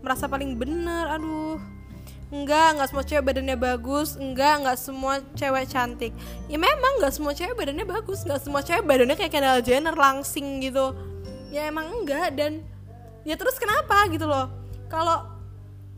[0.00, 1.77] merasa paling bener aduh
[2.28, 4.16] enggak enggak semua cewek badannya bagus.
[4.20, 6.12] Enggak enggak semua cewek cantik.
[6.46, 8.24] Ya memang enggak semua cewek badannya bagus.
[8.24, 10.92] Enggak semua cewek badannya kayak Kendall Jenner langsing gitu.
[11.48, 12.64] Ya emang enggak dan
[13.24, 14.52] ya terus kenapa gitu loh?
[14.92, 15.28] Kalau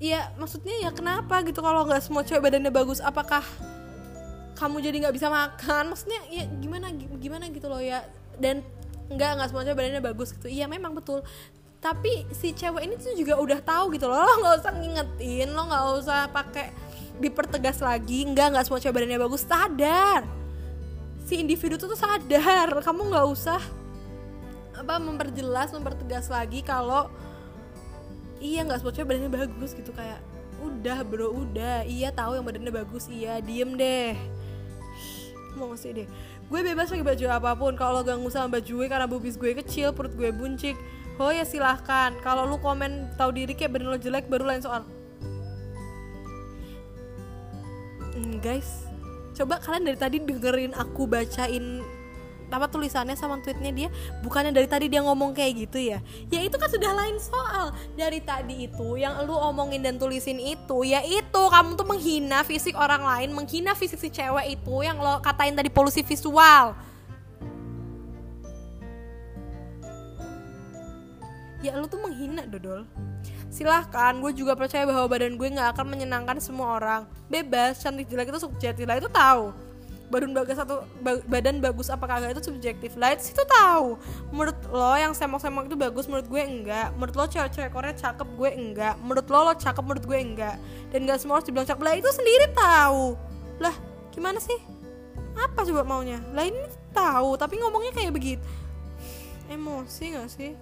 [0.01, 3.03] ya maksudnya ya kenapa gitu kalau nggak semua cewek badannya bagus?
[3.03, 3.43] Apakah
[4.55, 5.93] kamu jadi nggak bisa makan?
[5.93, 8.07] Maksudnya ya gimana gimana gitu loh ya?
[8.39, 8.63] Dan
[9.11, 10.47] nggak nggak semua cewek badannya bagus gitu.
[10.47, 11.27] Iya memang betul
[11.81, 15.65] tapi si cewek ini tuh juga udah tahu gitu loh lo nggak usah ngingetin lo
[15.65, 16.91] nggak usah pakai
[17.21, 18.25] dipertegas lagi.
[18.25, 19.45] Nggak nggak semua cewek badannya bagus.
[19.45, 20.25] Sadar.
[21.29, 22.73] Si individu tuh tuh sadar.
[22.81, 23.61] Kamu nggak usah
[24.81, 27.13] apa memperjelas mempertegas lagi kalau
[28.41, 29.93] iya nggak semua cewek badannya bagus gitu.
[29.93, 30.25] Kayak
[30.65, 31.85] udah bro udah.
[31.85, 33.07] Iya tahu yang badannya bagus.
[33.07, 34.17] Iya diem deh.
[35.55, 36.09] Mau ngasih deh?
[36.51, 37.73] Gue bebas pakai baju apa pun.
[37.77, 40.75] Kalau ngusah sama baju gue karena bubis gue kecil perut gue buncit
[41.21, 42.17] oh ya silahkan.
[42.25, 44.83] Kalau lu komen tahu diri kayak bener lo jelek baru lain soal.
[48.17, 48.89] Hmm, guys.
[49.37, 51.85] Coba kalian dari tadi dengerin aku bacain
[52.51, 53.89] apa tulisannya sama tweetnya dia?
[54.27, 56.03] Bukannya dari tadi dia ngomong kayak gitu ya?
[56.35, 57.71] Ya itu kan sudah lain soal.
[57.95, 62.75] Dari tadi itu yang lu omongin dan tulisin itu ya itu kamu tuh menghina fisik
[62.75, 66.75] orang lain menghina fisik si cewek itu yang lo katain tadi polusi visual
[71.61, 72.89] ya lu tuh menghina dodol.
[73.53, 77.03] Silahkan gue juga percaya bahwa badan gue nggak akan menyenangkan semua orang.
[77.29, 78.85] Bebas cantik jelek itu subjektif.
[78.89, 79.53] Lah itu tahu.
[80.11, 82.97] Badan bagus satu badan bagus apa kagak itu subjektif.
[82.99, 83.99] Lah itu tahu.
[84.35, 86.89] Menurut lo yang semok-semok itu bagus menurut gue enggak.
[86.97, 88.95] Menurut lo cewek-cewek Korea cakep gue enggak.
[89.03, 90.57] Menurut lo lo cakep menurut gue enggak.
[90.91, 91.83] Dan gak semua harus dibilang cakep.
[91.83, 93.15] Lah itu sendiri tahu.
[93.63, 93.75] Lah
[94.11, 94.59] gimana sih?
[95.39, 96.19] Apa coba maunya?
[96.35, 96.59] Lah ini
[96.91, 98.43] tahu tapi ngomongnya kayak begitu
[99.51, 100.55] emosi gak sih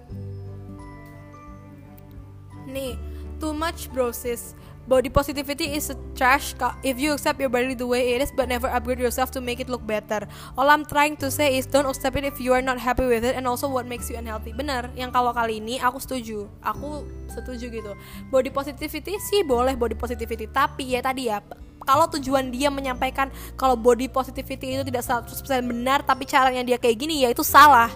[2.69, 2.93] Nih,
[3.41, 4.53] too much brosis.
[4.89, 8.49] Body positivity is a trash if you accept your body the way it is but
[8.49, 10.25] never upgrade yourself to make it look better.
[10.57, 13.21] All I'm trying to say is don't accept it if you are not happy with
[13.21, 14.49] it and also what makes you unhealthy.
[14.49, 16.49] Bener, yang kalau kali ini aku setuju.
[16.65, 17.93] Aku setuju gitu.
[18.33, 21.37] Body positivity sih boleh body positivity, tapi ya tadi ya
[21.85, 25.33] kalau tujuan dia menyampaikan kalau body positivity itu tidak 100%
[25.65, 27.89] benar tapi caranya dia kayak gini ya itu salah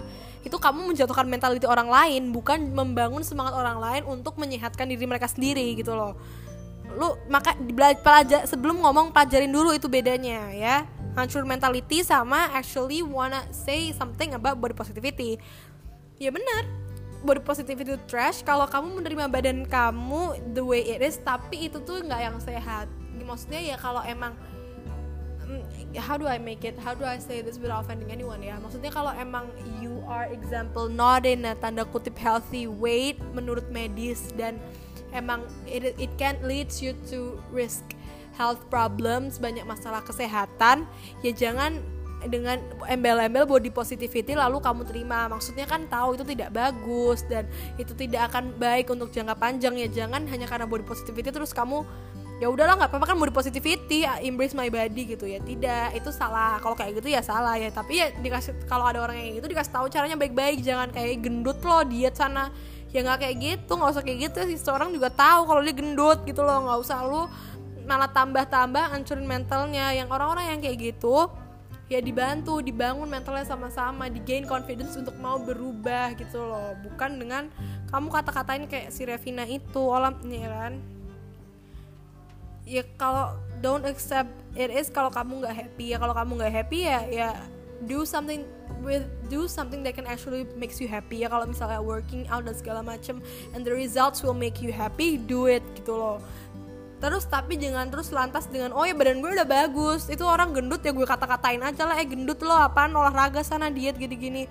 [0.44, 5.24] itu kamu menjatuhkan mentality orang lain bukan membangun semangat orang lain untuk menyehatkan diri mereka
[5.24, 6.20] sendiri gitu loh.
[6.94, 10.84] Lu maka belajar sebelum ngomong pelajarin dulu itu bedanya ya.
[11.16, 15.40] Hancur mentality sama actually wanna say something about body positivity.
[16.20, 16.68] Ya benar
[17.24, 18.44] body positivity itu trash.
[18.44, 22.86] Kalau kamu menerima badan kamu the way it is tapi itu tuh nggak yang sehat.
[23.24, 24.36] Maksudnya ya kalau emang
[25.98, 26.78] how do I make it?
[26.78, 28.58] How do I say this without offending anyone ya?
[28.58, 34.34] Maksudnya kalau emang you are example not in a tanda kutip healthy weight menurut medis
[34.34, 34.58] dan
[35.14, 37.94] emang it, it can leads you to risk
[38.34, 40.90] health problems banyak masalah kesehatan
[41.22, 41.78] ya jangan
[42.28, 42.56] dengan
[42.88, 45.28] embel-embel body positivity lalu kamu terima.
[45.28, 47.44] Maksudnya kan tahu itu tidak bagus dan
[47.76, 49.88] itu tidak akan baik untuk jangka panjang ya.
[49.88, 51.84] Jangan hanya karena body positivity terus kamu
[52.42, 55.38] ya udahlah nggak apa-apa kan di positivity embrace my body gitu ya.
[55.38, 56.58] Tidak itu salah.
[56.58, 57.70] Kalau kayak gitu ya salah ya.
[57.70, 60.62] Tapi ya dikasih kalau ada orang yang gitu dikasih tahu caranya baik-baik.
[60.62, 62.50] Jangan kayak gendut loh diet sana.
[62.90, 64.38] Ya nggak kayak gitu nggak usah kayak gitu.
[64.50, 66.58] Sih seorang juga tahu kalau dia gendut gitu loh.
[66.66, 67.22] Nggak usah lu
[67.86, 69.94] malah tambah-tambah hancurin mentalnya.
[69.94, 71.30] Yang orang-orang yang kayak gitu
[71.84, 76.74] ya dibantu dibangun mentalnya sama-sama di gain confidence untuk mau berubah gitu loh.
[76.82, 77.46] Bukan dengan
[77.94, 79.78] kamu kata-katain kayak si Revina itu.
[79.78, 80.93] Olam ya kan
[82.64, 85.84] ya kalau don't accept it is kalau kamu nggak happy.
[85.92, 87.28] Ya kalau kamu nggak happy ya ya
[87.84, 88.44] do something
[88.80, 91.24] with do something that can actually makes you happy.
[91.24, 93.20] Ya kalau misalnya working out dan segala macem
[93.52, 96.18] and the results will make you happy do it gitu loh.
[97.04, 100.08] Terus tapi jangan terus lantas dengan oh ya badan gue udah bagus.
[100.08, 102.96] Itu orang gendut ya gue kata-katain aja lah eh gendut lo apaan?
[102.96, 104.48] Olahraga sana diet gini-gini.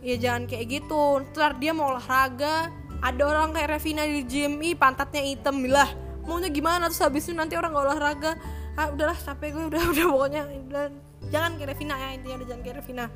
[0.00, 1.20] Ya jangan kayak gitu.
[1.32, 2.72] Ntar dia mau olahraga
[3.04, 5.60] ada orang kayak Revina di gym ih pantatnya hitam.
[5.68, 5.92] Lah
[6.24, 6.88] maunya gimana?
[6.90, 8.32] Terus habis itu nanti orang nggak olahraga.
[8.74, 10.42] Ah udahlah capek gue udah udah pokoknya.
[10.68, 10.84] Udah,
[11.32, 13.06] jangan kayak Revina ya intinya udah jangan kayak Revina.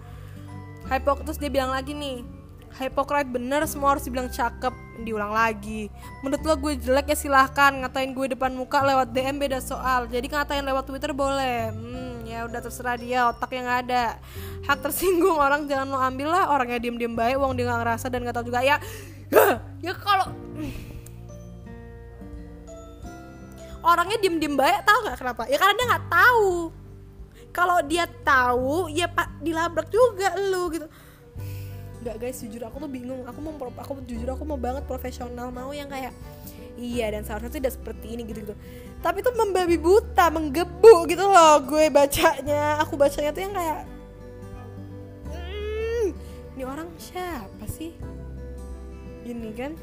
[0.89, 2.25] Hypok terus dia bilang lagi nih
[2.79, 4.71] Hypocrite bener semua harus dibilang cakep
[5.03, 5.89] diulang lagi.
[6.23, 10.07] Menurut lo gue jelek ya silahkan ngatain gue depan muka lewat DM beda soal.
[10.07, 11.75] Jadi ngatain lewat Twitter boleh.
[11.75, 14.21] Hmm, ya udah terserah dia otak yang ada.
[14.69, 16.53] Hak tersinggung orang jangan lo ambil lah.
[16.55, 18.61] Orangnya diem diem baik uang dia nggak ngerasa dan nggak tahu juga.
[18.63, 18.77] Ya
[19.87, 20.31] ya kalau
[23.85, 25.43] orangnya diem diem baik tahu nggak kenapa?
[25.47, 26.53] Ya karena dia nggak tahu.
[27.49, 30.87] Kalau dia tahu ya pak dilabrak juga lu gitu.
[31.99, 33.27] Nggak guys jujur aku tuh bingung.
[33.27, 36.15] Aku mau aku jujur aku mau banget profesional mau yang kayak
[36.79, 38.55] iya dan seharusnya tidak seperti ini gitu gitu
[38.99, 42.83] tapi tuh membabi buta menggebu gitu loh gue bacanya.
[42.83, 43.79] Aku bacanya tuh yang kayak
[45.31, 46.07] hmm,
[46.59, 47.95] ini orang siapa sih?
[49.23, 49.79] Gini kan?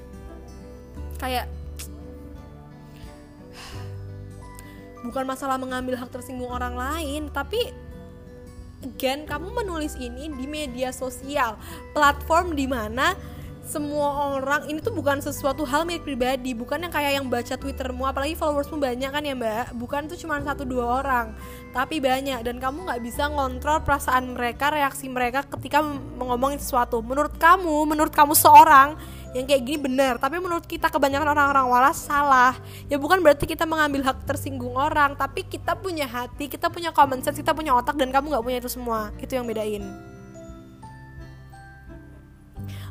[1.15, 1.47] Kayak
[5.05, 7.71] bukan masalah mengambil hak tersinggung orang lain tapi
[8.85, 11.57] again kamu menulis ini di media sosial.
[11.93, 13.17] Platform di mana
[13.65, 18.05] semua orang ini tuh bukan sesuatu hal milik pribadi bukan yang kayak yang baca twittermu
[18.05, 19.73] apalagi followersmu banyak kan ya mbak?
[19.73, 21.33] Bukan tuh cuma satu dua orang
[21.73, 25.81] tapi banyak dan kamu nggak bisa ngontrol perasaan mereka reaksi mereka ketika
[26.21, 27.01] ngomongin sesuatu.
[27.01, 29.01] Menurut kamu menurut kamu seorang
[29.35, 32.55] yang kayak gini benar tapi menurut kita kebanyakan orang-orang waras salah.
[32.87, 37.19] Ya bukan berarti kita mengambil hak tersinggung orang tapi kita punya hati kita punya common
[37.19, 39.11] sense kita punya otak dan kamu nggak punya itu semua.
[39.19, 39.83] Itu yang bedain.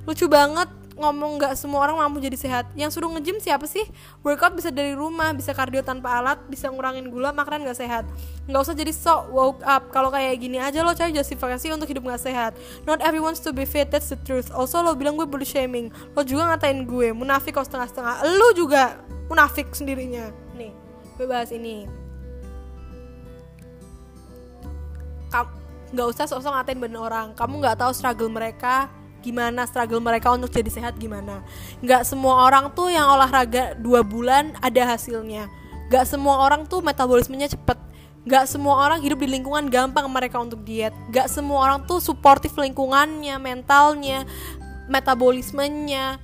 [0.04, 2.64] Lucu banget ngomong nggak semua orang mampu jadi sehat.
[2.78, 3.82] Yang suruh ngejim siapa sih?
[4.22, 8.06] Workout bisa dari rumah bisa kardio tanpa alat bisa ngurangin gula makanan nggak sehat.
[8.46, 9.90] Nggak usah jadi sok woke up.
[9.90, 12.52] Kalau kayak gini aja lo cari justifikasi untuk hidup nggak sehat.
[12.86, 14.54] Not everyone to be fit that's the truth.
[14.54, 15.90] Also lo bilang gue body shaming.
[16.14, 18.22] Lo juga ngatain gue munafik kok setengah-setengah.
[18.38, 20.30] Lo juga munafik sendirinya.
[20.54, 20.70] Nih
[21.18, 21.90] gue bahas ini.
[25.94, 27.34] Nggak usah sok-sok ngatain bener orang.
[27.34, 28.86] Kamu nggak tahu struggle mereka
[29.24, 31.40] gimana struggle mereka untuk jadi sehat gimana.
[31.80, 35.48] Nggak semua orang tuh yang olahraga dua bulan ada hasilnya.
[35.88, 37.80] Nggak semua orang tuh metabolismenya cepet.
[38.28, 40.92] Nggak semua orang hidup di lingkungan gampang mereka untuk diet.
[41.08, 44.28] Nggak semua orang tuh suportif lingkungannya mentalnya
[44.92, 46.20] metabolismenya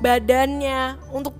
[0.00, 0.96] badannya.
[1.12, 1.36] Untuk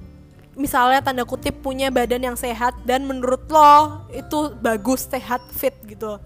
[0.61, 6.21] misalnya tanda kutip punya badan yang sehat dan menurut lo itu bagus sehat fit gitu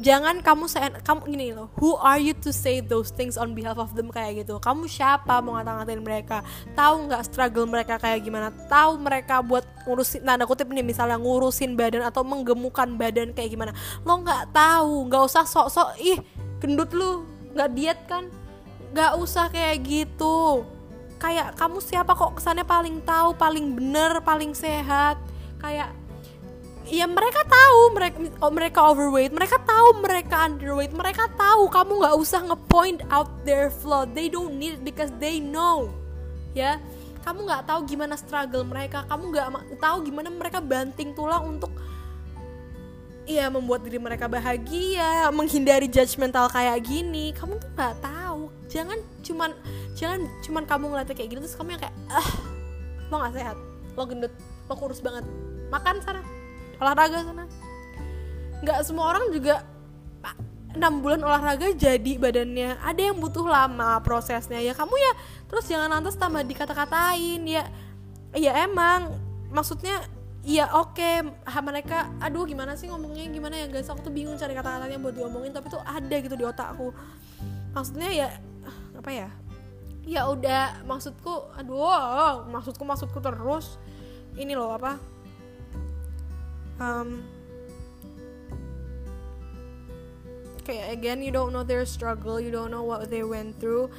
[0.00, 0.64] jangan kamu
[1.04, 1.68] kamu gini loh.
[1.76, 4.56] Who are you to say those things on behalf of them kayak gitu?
[4.56, 6.40] Kamu siapa mau ngata-ngatain mereka?
[6.72, 8.48] Tahu nggak struggle mereka kayak gimana?
[8.66, 13.76] Tahu mereka buat ngurusin tanda kutip nih misalnya ngurusin badan atau menggemukan badan kayak gimana?
[14.02, 16.18] Lo nggak tahu nggak usah sok-sok ih
[16.64, 18.32] gendut lu nggak diet kan?
[18.96, 20.64] Nggak usah kayak gitu.
[21.20, 25.20] Kayak kamu siapa kok kesannya paling tahu paling bener paling sehat?
[25.60, 25.92] Kayak
[26.90, 32.16] ya mereka tahu mereka oh, mereka overweight mereka tahu mereka underweight mereka tahu kamu nggak
[32.18, 34.02] usah ngepoint out their flaw.
[34.02, 35.94] They don't need it because they know
[36.52, 36.82] ya.
[37.22, 39.46] Kamu nggak tahu gimana struggle mereka kamu nggak
[39.78, 41.70] tahu gimana mereka banting tulang untuk
[43.30, 47.30] Iya membuat diri mereka bahagia menghindari judgmental kayak gini.
[47.30, 48.50] Kamu tuh nggak tahu.
[48.66, 49.50] Jangan cuman
[49.94, 52.28] jangan cuman kamu ngeliatnya kayak gitu terus kamu yang kayak ah
[53.06, 53.56] lo nggak sehat
[53.94, 54.34] lo gendut
[54.66, 55.22] lo kurus banget.
[55.70, 56.39] Makan sana
[56.80, 57.44] olahraga sana.
[58.64, 59.62] Nggak semua orang juga
[60.70, 62.78] enam bulan olahraga jadi badannya.
[62.80, 64.62] Ada yang butuh lama prosesnya.
[64.62, 65.12] Ya kamu ya
[65.50, 67.42] terus jangan lantas tambah dikata-katain.
[67.46, 67.66] Ya
[68.34, 69.18] ya emang
[69.50, 70.00] maksudnya
[70.46, 71.20] ya oke okay,
[71.60, 73.26] mereka aduh gimana sih ngomongnya?
[73.28, 73.90] Gimana ya guys?
[73.90, 76.94] Aku tuh bingung cari kata-katanya buat diomongin tapi tuh ada gitu di otakku
[77.74, 78.28] maksudnya ya
[78.94, 79.28] apa ya?
[80.06, 83.76] Ya udah maksudku aduh maksudku maksudku terus.
[84.38, 84.94] Ini loh apa
[86.80, 87.22] um,
[90.64, 93.92] kayak again you don't know their struggle you don't know what they went through.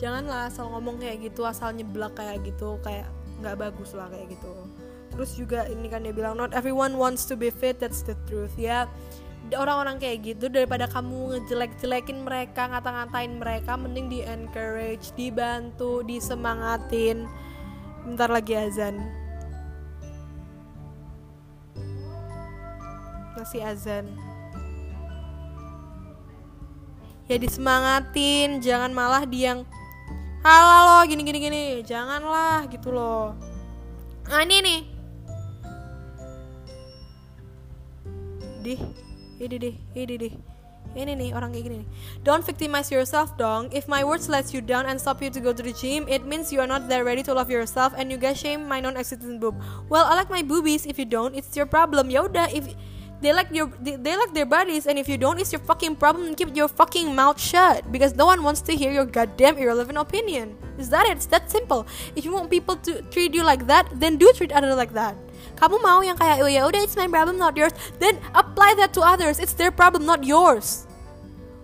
[0.00, 3.06] Janganlah asal ngomong kayak gitu asal nyeblak kayak gitu kayak
[3.38, 4.50] nggak bagus lah kayak gitu.
[5.12, 8.56] Terus juga ini kan dia bilang not everyone wants to be fit that's the truth.
[8.58, 8.88] Ya
[9.52, 17.28] orang-orang kayak gitu daripada kamu ngejelek-jelekin mereka ngata-ngatain mereka mending di encourage dibantu disemangatin.
[18.02, 19.21] Bentar lagi azan
[23.42, 24.06] masih azan.
[27.26, 29.60] Ya disemangatin jangan malah dia yang
[30.46, 31.64] halo lo gini gini gini.
[31.82, 33.34] Janganlah gitu loh.
[34.30, 34.80] Nah ini nih.
[38.62, 38.80] Dih
[39.42, 40.34] ini deh ini deh.
[40.92, 41.88] Ini nih orang kayak gini nih.
[42.22, 43.72] Don't victimize yourself dong.
[43.74, 46.22] If my words let you down and stop you to go to the gym it
[46.22, 49.42] means you are not there ready to love yourself and you guys shame my non-existent
[49.42, 49.58] boob.
[49.90, 50.86] Well I like my boobies.
[50.86, 52.06] If you don't it's your problem.
[52.12, 52.70] Ya udah if
[53.22, 55.96] they like your they, they like their bodies and if you don't it's your fucking
[55.96, 57.90] problem keep your fucking mouth shut.
[57.90, 60.58] Because no one wants to hear your goddamn irrelevant opinion.
[60.78, 61.16] Is that it?
[61.16, 61.86] It's that simple.
[62.16, 65.16] If you want people to treat you like that then do treat others like that.
[65.56, 67.72] Kamu mau yang kayak oh ya udah it's my problem not yours.
[68.02, 69.38] Then apply that to others.
[69.38, 70.90] It's their problem not yours.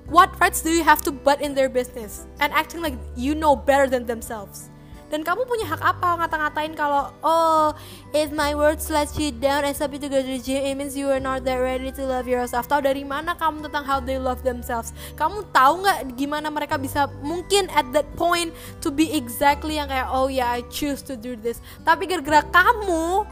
[0.07, 3.53] What rights do you have to butt in their business and acting like you know
[3.53, 4.71] better than themselves
[5.09, 7.73] dan kamu punya hak apa ngata-ngatain kalau oh
[8.13, 10.77] if my words let you down and stop you to go to the gym it
[10.77, 12.69] means you are not that ready to love yourself.
[12.69, 14.93] Tahu dari mana kamu tentang how they love themselves?
[15.17, 18.53] Kamu tahu nggak gimana mereka bisa mungkin at that point
[18.85, 21.65] to be exactly yang kayak oh yeah I choose to do this.
[21.89, 23.25] Tapi gara-gara kamu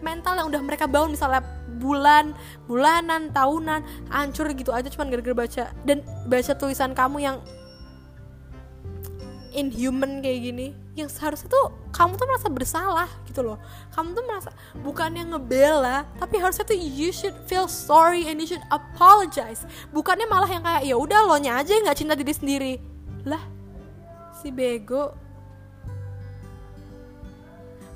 [0.00, 1.42] mental yang udah mereka bangun misalnya
[1.82, 2.30] bulan
[2.70, 5.98] bulanan tahunan hancur gitu aja cuman gara-gara baca dan
[6.30, 7.36] baca tulisan kamu yang
[9.50, 13.56] inhuman kayak gini yang seharusnya tuh kamu tuh merasa bersalah gitu loh.
[13.96, 14.50] Kamu tuh merasa
[14.84, 19.64] bukannya ngebela tapi harusnya tuh you should feel sorry and you should apologize.
[19.88, 22.72] Bukannya malah yang kayak ya udah lo nya aja nggak cinta diri sendiri.
[23.24, 23.40] Lah
[24.44, 25.16] si bego.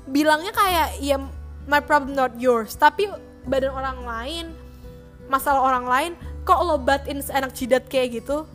[0.09, 1.21] Bilangnya kayak ya
[1.69, 2.73] my problem not yours.
[2.73, 3.05] Tapi
[3.45, 4.45] badan orang lain
[5.29, 6.11] masalah orang lain
[6.47, 8.47] kok lo batin seenak jidat kayak gitu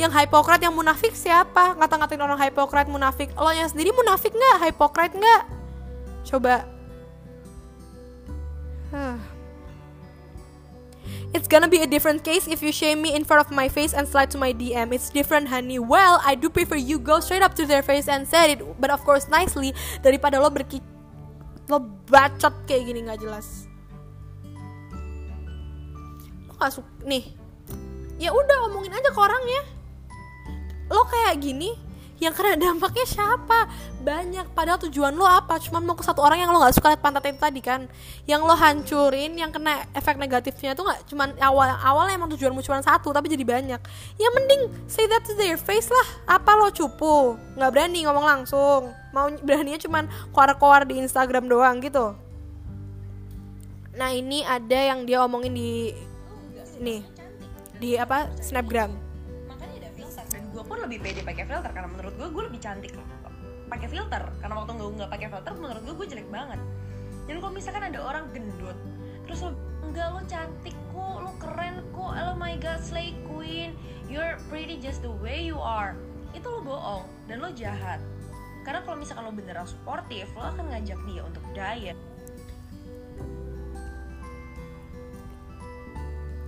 [0.00, 5.12] yang hipokrat yang munafik siapa ngata-ngatain orang hipokrat munafik lo yang sendiri munafik nggak hipokrat
[5.12, 5.42] nggak
[6.24, 6.64] coba
[8.92, 9.16] Huh.
[11.32, 13.96] It's gonna be a different case if you shame me in front of my face
[13.96, 14.92] and slide to my DM.
[14.92, 15.80] It's different, honey.
[15.80, 18.92] Well, I do prefer you go straight up to their face and said it, but
[18.92, 19.72] of course nicely
[20.04, 20.84] daripada lo berki
[21.72, 23.64] lo bacot kayak gini nggak jelas.
[26.52, 27.32] Lo gak suka nih.
[28.20, 29.64] Ya udah omongin aja ke orangnya.
[30.92, 31.72] Lo kayak gini,
[32.22, 33.66] yang kena dampaknya siapa?
[33.98, 34.54] Banyak.
[34.54, 35.58] Padahal tujuan lo apa?
[35.58, 37.90] Cuman mau ke satu orang yang lo nggak suka liat pantat itu tadi kan.
[38.30, 42.78] Yang lo hancurin yang kena efek negatifnya tuh nggak cuman awal awalnya emang tujuanmu cuma
[42.78, 43.80] satu tapi jadi banyak.
[44.22, 46.38] Ya mending say that to their face lah.
[46.38, 47.34] Apa lo cupu?
[47.58, 48.94] Nggak berani ngomong langsung.
[49.10, 52.14] Mau beraninya cuman koar-koar di Instagram doang gitu.
[53.98, 55.90] Nah ini ada yang dia omongin di
[56.78, 57.02] nih
[57.82, 59.11] di apa snapgram
[60.84, 62.92] lebih pede pakai filter karena menurut gue gue lebih cantik
[63.72, 64.22] pakai filter.
[64.42, 66.60] Karena waktu gue nggak pakai filter menurut gue gue jelek banget.
[67.24, 68.76] Dan kalau misalkan ada orang gendut
[69.22, 69.54] terus lo
[69.86, 73.70] enggak lo cantik kok lo keren kok oh my god slay queen
[74.10, 75.94] you're pretty just the way you are.
[76.34, 78.02] Itu lo bohong dan lo jahat.
[78.66, 81.98] Karena kalau misalkan lo beneran suportif lo akan ngajak dia untuk diet.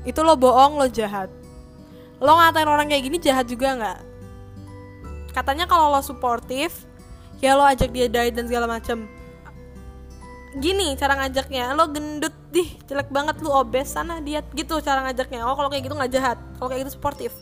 [0.04, 1.30] Itu lo bohong lo jahat.
[2.20, 3.98] Lo ngatain orang kayak gini jahat juga nggak
[5.34, 6.86] katanya kalau lo suportif
[7.42, 9.10] ya lo ajak dia diet dan segala macem.
[10.54, 15.42] Gini cara ngajaknya lo gendut dih jelek banget lu obes sana diet gitu cara ngajaknya.
[15.42, 17.34] Oh kalau kayak gitu nggak jahat kalau kayak gitu suportif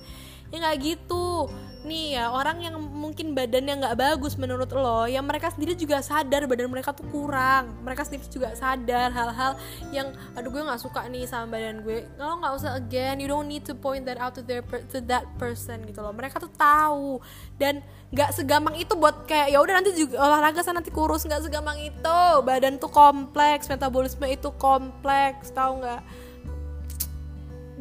[0.52, 1.48] ya nggak gitu
[1.82, 6.46] nih ya orang yang mungkin badannya nggak bagus menurut lo yang mereka sendiri juga sadar
[6.46, 7.74] badan mereka tuh kurang.
[7.82, 9.58] Mereka sendiri juga sadar hal-hal
[9.90, 12.06] yang aduh gue nggak suka nih sama badan gue.
[12.16, 15.26] Lo nggak usah again you don't need to point that out to their to that
[15.42, 16.14] person gitu loh.
[16.14, 17.18] Mereka tuh tahu.
[17.58, 17.82] Dan
[18.14, 21.26] nggak segampang itu buat kayak ya udah nanti juga olahraga sana nanti kurus.
[21.26, 22.22] Nggak segampang itu.
[22.46, 26.02] Badan tuh kompleks metabolisme itu kompleks tahu nggak?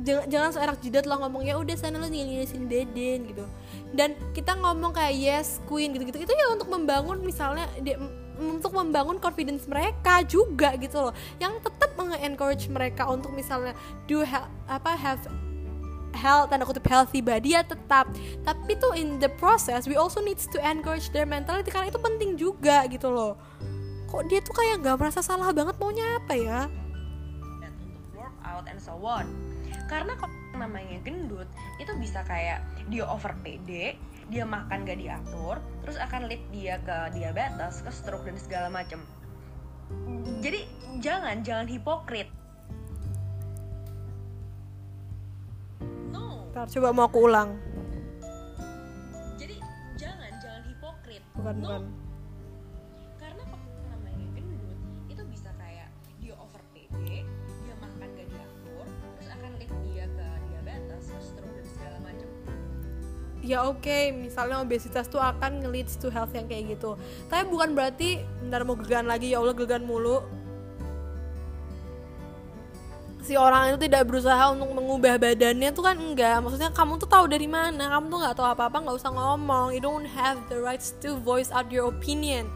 [0.02, 3.46] Jangan jangan seenak jidat lo ngomong ya udah sana lo ngilisin badan gitu
[3.92, 8.00] dan kita ngomong kayak yes queen gitu gitu itu ya untuk membangun misalnya dia,
[8.42, 11.14] untuk membangun confidence mereka juga gitu loh.
[11.38, 13.78] Yang tetap mengencourage mereka untuk misalnya
[14.10, 15.22] do ha apa have
[16.12, 18.10] health tanda kutip healthy body ya tetap.
[18.42, 22.40] Tapi tuh in the process we also needs to encourage their mentality karena itu penting
[22.40, 23.38] juga gitu loh.
[24.10, 26.60] Kok dia tuh kayak nggak merasa salah banget maunya apa ya?
[27.64, 29.30] Dan untuk workout and so on.
[29.88, 31.48] Karena kalau namanya gendut
[31.80, 33.96] itu bisa kayak dia over pede
[34.32, 39.04] dia makan gak diatur terus akan lead dia ke diabetes ke stroke dan segala macem.
[40.40, 40.64] Jadi
[41.04, 42.32] jangan jangan hipokrit.
[46.16, 46.48] No.
[46.56, 47.60] Ntar coba mau aku ulang.
[49.36, 49.60] Jadi
[50.00, 51.24] jangan jangan hipokrit.
[51.36, 51.68] Bukan no.
[51.68, 51.82] bukan
[63.52, 64.16] ya oke.
[64.16, 66.96] Misalnya obesitas tuh akan nge-leads to health yang kayak gitu.
[67.28, 70.24] Tapi bukan berarti ntar mau gegan lagi ya Allah gegan mulu.
[73.22, 76.42] Si orang itu tidak berusaha untuk mengubah badannya tuh kan enggak.
[76.42, 77.92] Maksudnya kamu tuh tahu dari mana.
[77.92, 79.76] Kamu tuh nggak tahu apa-apa nggak usah ngomong.
[79.76, 82.50] You don't have the rights to voice out your opinion.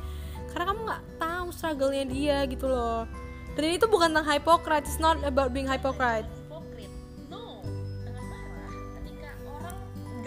[0.49, 3.05] Karena kamu nggak tahu struggle-nya dia gitu loh.
[3.53, 4.89] Dan itu bukan tentang hypocrite.
[4.89, 6.25] It's not about being hypocrite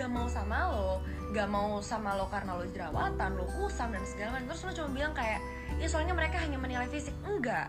[0.09, 1.05] gak mau sama lo
[1.37, 4.49] gak mau sama lo karena lo jerawatan lo kusam dan segala macam.
[4.49, 5.45] Terus lo cuma bilang kayak
[5.77, 7.13] ya soalnya mereka hanya menilai fisik.
[7.29, 7.69] Enggak.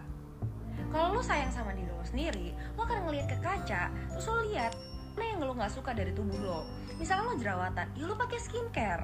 [0.87, 4.71] Kalau lo sayang sama diri lo sendiri lo akan ngelihat ke kaca terus lo lihat
[5.19, 6.59] mana yang lo nggak suka dari tubuh lo.
[6.95, 9.03] Misalnya lo jerawatan ya lo pakai skincare.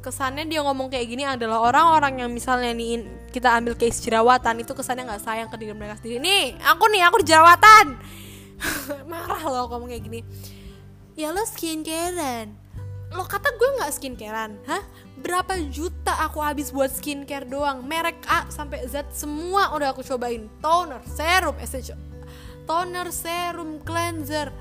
[0.00, 4.72] Kesannya dia ngomong kayak gini adalah orang-orang yang misalnya nih kita ambil case jerawatan itu
[4.72, 6.24] kesannya nggak sayang ke diri mereka sendiri.
[6.24, 8.00] Nih aku nih aku jerawatan.
[9.12, 10.24] Marah loh ngomong kayak gini
[11.16, 12.52] ya lo skincarean.
[13.10, 14.84] Lo kata gue nggak skincarean hah?
[15.16, 17.80] Berapa juta aku habis buat skincare doang?
[17.82, 20.46] Merek A sampai Z semua udah aku cobain.
[20.60, 21.96] Toner serum SC
[22.66, 24.52] toner serum cleanser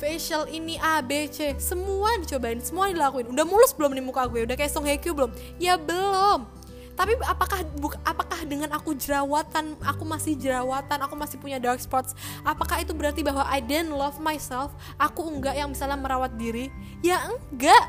[0.00, 1.54] facial ini A B C.
[1.62, 3.30] Semua dicobain semua dilakuin.
[3.30, 4.42] Udah mulus belum di muka gue?
[4.42, 5.30] Udah kayak Song Hye Kyo belum?
[5.62, 6.50] Ya belum
[6.92, 12.12] tapi apakah buk, apakah dengan aku jerawatan aku masih jerawatan aku masih punya dark spots
[12.44, 16.68] apakah itu berarti bahwa I didn't love myself aku enggak yang misalnya merawat diri
[17.00, 17.84] ya enggak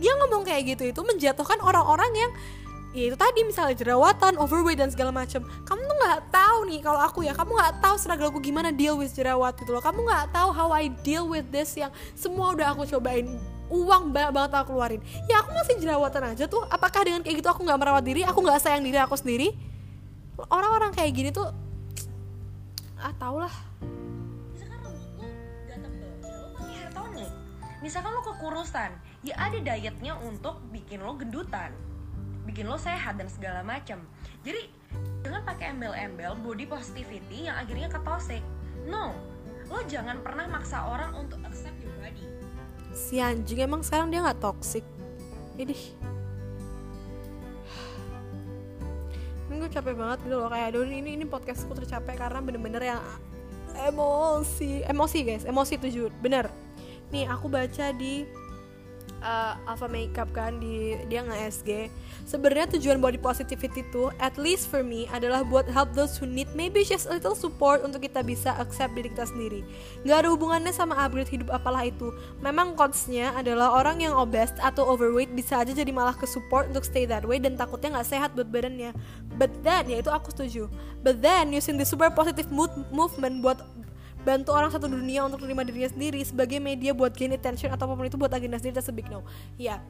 [0.00, 2.30] dia ngomong kayak gitu itu menjatuhkan orang-orang yang
[2.94, 5.42] ya itu tadi misalnya jerawatan, overweight dan segala macam.
[5.66, 8.94] Kamu tuh nggak tahu nih kalau aku ya, kamu nggak tahu struggle aku gimana deal
[8.94, 9.82] with jerawat gitu loh.
[9.82, 13.34] Kamu nggak tahu how I deal with this yang semua udah aku cobain
[13.74, 15.02] uang banyak banget aku keluarin.
[15.26, 16.62] Ya aku masih jerawatan aja tuh.
[16.70, 18.22] Apakah dengan kayak gitu aku nggak merawat diri?
[18.22, 19.50] Aku nggak sayang diri aku sendiri?
[20.46, 21.50] Orang-orang kayak gini tuh
[23.02, 23.54] ah tau lah.
[27.84, 31.72] Misalkan lo kekurusan ya ada dietnya untuk bikin lo gendutan
[32.44, 34.04] bikin lo sehat dan segala macam
[34.44, 34.68] jadi
[35.24, 38.44] jangan pakai embel-embel body positivity yang akhirnya ke toxic
[38.84, 39.16] no
[39.72, 41.93] lo jangan pernah maksa orang untuk accept your
[42.94, 44.86] si anjing emang sekarang dia nggak toxic.
[45.58, 45.74] Ini
[49.50, 50.48] ini gue capek banget gitu loh.
[50.48, 53.02] Kayak aduh ini ini podcastku tercapek karena bener-bener yang
[53.86, 54.86] emosi.
[54.86, 55.44] Emosi guys.
[55.44, 56.10] Emosi tujuh.
[56.22, 56.48] Bener.
[57.10, 58.26] Nih aku baca di
[59.22, 61.70] uh, Alpha Makeup kan di dia nge SG
[62.24, 66.48] sebenarnya tujuan body positivity tuh at least for me adalah buat help those who need
[66.56, 69.60] maybe just a little support untuk kita bisa accept diri kita sendiri.
[70.02, 72.10] Nggak ada hubungannya sama upgrade hidup apalah itu.
[72.40, 76.82] Memang coachnya adalah orang yang obese atau overweight bisa aja jadi malah ke support untuk
[76.82, 78.96] stay that way dan takutnya nggak sehat buat badannya.
[79.36, 80.72] But then ya itu aku setuju.
[81.04, 83.60] But then using the super positive mood movement buat
[84.24, 87.92] bantu orang satu dunia untuk terima dirinya sendiri sebagai media buat gain attention atau apa
[87.92, 89.20] pun itu buat agenda sendiri that's a big no.
[89.60, 89.84] Ya.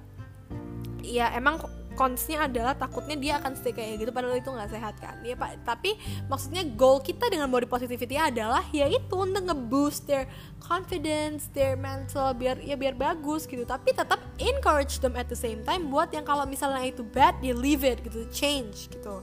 [1.05, 1.62] Ya emang
[1.95, 5.18] konsnya adalah takutnya dia akan stay kayak gitu padahal itu nggak sehat kan.
[5.22, 5.62] Ya pak.
[5.62, 10.28] Tapi maksudnya goal kita dengan body positivity adalah ya itu untuk ngeboost their
[10.62, 13.62] confidence their mental biar ya biar bagus gitu.
[13.62, 17.55] Tapi tetap encourage them at the same time buat yang kalau misalnya itu bad ya
[17.55, 19.22] leave it gitu change gitu.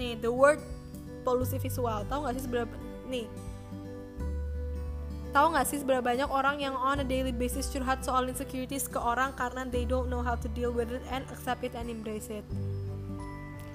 [0.00, 0.58] Nih the word
[1.24, 2.74] polusi visual tahu nggak sih seberapa
[3.08, 3.28] nih
[5.34, 9.02] tahu nggak sih seberapa banyak orang yang on a daily basis curhat soal insecurities ke
[9.02, 12.30] orang karena they don't know how to deal with it and accept it and embrace
[12.30, 12.46] it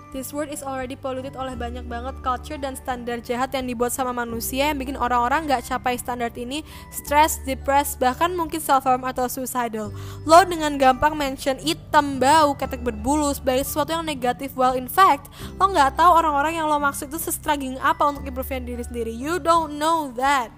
[0.09, 4.09] This world is already polluted oleh banyak banget culture dan standar jahat yang dibuat sama
[4.09, 9.93] manusia yang bikin orang-orang nggak capai standar ini, stress, depressed, bahkan mungkin self-harm atau suicidal.
[10.25, 15.29] Lo dengan gampang mention hitam, bau, ketek berbulu sebagai sesuatu yang negatif, while in fact,
[15.61, 19.13] lo nggak tahu orang-orang yang lo maksud itu se-struggling apa untuk improve diri sendiri.
[19.13, 20.49] You don't know that.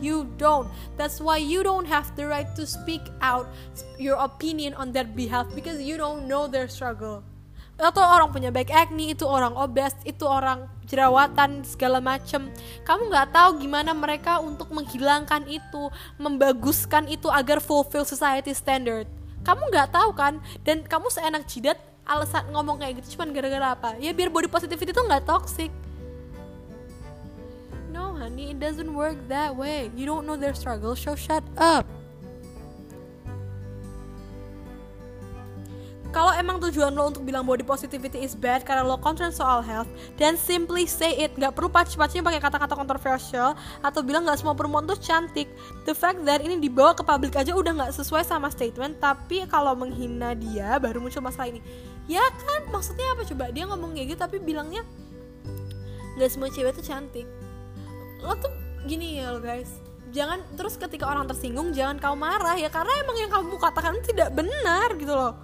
[0.00, 0.66] You don't.
[0.96, 3.52] That's why you don't have the right to speak out
[4.00, 7.20] your opinion on their behalf because you don't know their struggle.
[7.80, 12.52] Atau orang punya back acne itu orang obes itu orang jerawatan segala macem.
[12.84, 15.88] Kamu nggak tahu gimana mereka untuk menghilangkan itu
[16.20, 19.08] membaguskan itu agar fulfill society standard.
[19.40, 20.44] Kamu nggak tahu kan?
[20.60, 23.90] Dan kamu seenak jidat alasan ngomong kayak gitu cuman gara-gara apa?
[23.96, 25.72] Ya biar body positivity itu nggak toxic
[28.20, 29.88] honey it doesn't work that way.
[29.96, 31.88] You don't know their struggle so shut up.
[36.10, 39.86] Kalau emang tujuan lo untuk bilang body positivity is bad karena lo concern soal health
[40.18, 41.30] dan simply say it.
[41.38, 45.46] Nggak perlu paci-pacinya pakai kata-kata kontroversial atau bilang nggak semua perempuan tuh cantik.
[45.86, 49.72] The fact that ini dibawa ke publik aja udah nggak sesuai sama statement tapi kalau
[49.78, 51.62] menghina dia baru muncul masalah ini.
[52.10, 52.66] Ya kan?
[52.74, 53.54] Maksudnya apa coba?
[53.54, 54.82] Dia ngomong kayak gitu tapi bilangnya
[56.18, 57.24] nggak semua cewek tuh cantik
[58.20, 58.52] lo tuh
[58.84, 63.16] gini ya lo guys jangan terus ketika orang tersinggung jangan kau marah ya karena emang
[63.16, 65.34] yang kamu katakan tidak benar gitu loh.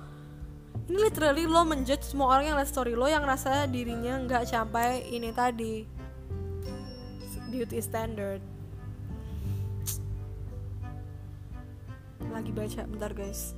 [0.87, 5.07] Ini literally lo menjudge semua orang yang lihat story lo yang rasa dirinya nggak sampai
[5.11, 5.83] ini tadi.
[7.51, 8.43] Beauty standard.
[12.27, 13.55] Lagi baca bentar guys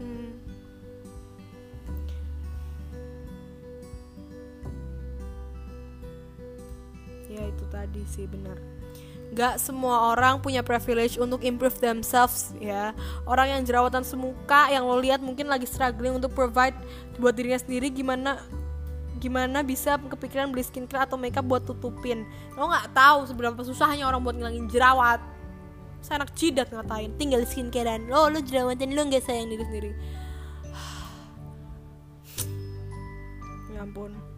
[0.00, 0.44] hmm.
[7.34, 8.56] ya itu tadi sih benar.
[9.34, 12.94] Gak semua orang punya privilege untuk improve themselves ya.
[13.26, 16.78] Orang yang jerawatan semuka yang lo lihat mungkin lagi struggling untuk provide
[17.18, 18.38] buat dirinya sendiri gimana
[19.18, 22.22] gimana bisa kepikiran beli skincare atau makeup buat tutupin?
[22.54, 25.18] Lo nggak tahu seberapa susahnya orang buat ngilangin jerawat
[26.04, 29.96] saya anak jidat ngatain tinggal skincarean lo lo jerawatan lo nggak sayang diri sendiri.
[33.80, 34.33] Ampun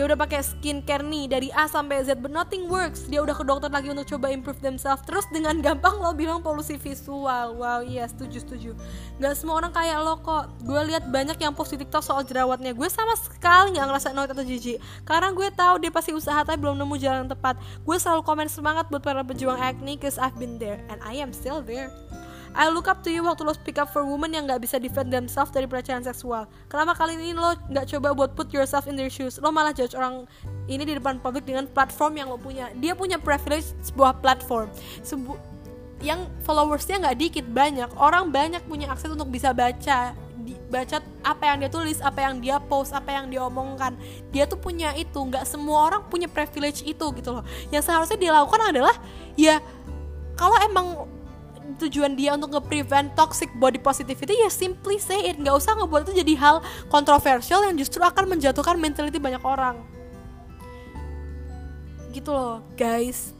[0.00, 3.04] dia udah pakai skincare nih dari A sampai Z but nothing works.
[3.04, 6.80] Dia udah ke dokter lagi untuk coba improve themselves terus dengan gampang lo bilang polusi
[6.80, 7.60] visual.
[7.60, 8.70] Wow iya setuju setuju.
[9.20, 10.56] Nggak semua orang kayak lo kok.
[10.64, 12.72] Gue lihat banyak yang post di tiktok soal jerawatnya.
[12.72, 14.80] Gue sama sekali nggak ngerasa annoyed atau jijik.
[15.04, 17.60] Karena gue tahu dia pasti usaha tapi belum nemu jalan tepat.
[17.84, 21.36] Gue selalu komen semangat buat para pejuang acne cause I've been there and I am
[21.36, 21.92] still there
[22.50, 25.14] I look up to you waktu lo speak up for women yang gak bisa defend
[25.14, 26.50] themselves dari pelecehan seksual.
[26.66, 29.38] Kenapa kali ini lo gak coba buat put yourself in their shoes?
[29.38, 30.26] Lo malah judge orang
[30.66, 32.74] ini di depan publik dengan platform yang lo punya.
[32.82, 34.66] Dia punya privilege sebuah platform.
[35.06, 35.38] Sebu
[36.00, 37.90] yang followersnya nggak dikit banyak.
[37.94, 40.16] Orang banyak punya akses untuk bisa baca
[40.70, 43.94] baca apa yang dia tulis, apa yang dia post, apa yang dia omongkan.
[44.34, 45.18] Dia tuh punya itu.
[45.18, 47.44] Nggak semua orang punya privilege itu gitu loh.
[47.70, 48.94] Yang seharusnya dilakukan adalah
[49.38, 49.62] ya
[50.34, 51.04] kalau emang
[51.78, 55.36] tujuan dia untuk nge-prevent toxic body positivity ya simply say it.
[55.38, 56.56] Nggak usah ngebuat itu jadi hal
[56.88, 59.78] kontroversial yang justru akan menjatuhkan mentality banyak orang.
[62.10, 63.36] Gitu loh guys.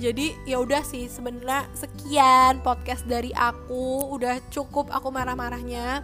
[0.00, 4.08] Jadi ya udah sih sebenarnya sekian podcast dari aku.
[4.16, 6.00] Udah cukup aku marah-marahnya.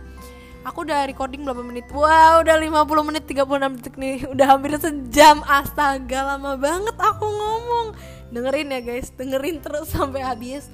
[0.67, 1.87] Aku udah recording berapa menit?
[1.95, 4.19] Wow udah 50 menit 36 detik nih.
[4.35, 5.41] Udah hampir sejam.
[5.47, 7.87] Astaga lama banget aku ngomong.
[8.35, 9.09] Dengerin ya guys.
[9.15, 10.67] Dengerin terus sampai habis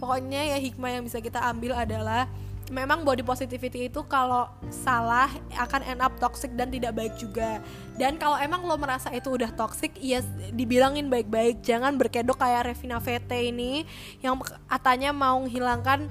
[0.00, 2.24] pokoknya ya hikmah yang bisa kita ambil adalah
[2.70, 5.26] memang body positivity itu kalau salah
[5.58, 7.58] akan end up toxic dan tidak baik juga.
[7.98, 10.22] Dan kalau emang lo merasa itu udah toxic ya
[10.54, 11.60] dibilangin baik-baik.
[11.66, 13.84] Jangan berkedok kayak Revina VT ini
[14.22, 14.38] yang
[14.70, 16.06] katanya mau menghilangkan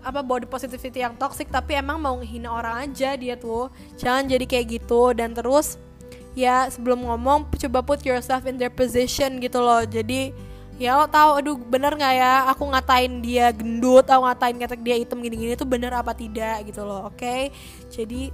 [0.00, 3.68] apa body positivity yang toxic tapi emang mau menghina orang aja dia tuh.
[4.00, 5.12] Jangan jadi kayak gitu.
[5.12, 5.76] Dan terus
[6.32, 9.84] ya sebelum ngomong coba put yourself in their position gitu loh.
[9.84, 10.32] Jadi
[10.78, 12.46] ya lo tahu aduh bener nggak ya?
[12.54, 16.86] Aku ngatain dia gendut atau ngatain kata dia hitam gini-gini itu bener apa tidak gitu
[16.86, 17.18] loh oke?
[17.18, 17.50] Okay?
[17.90, 18.30] jadi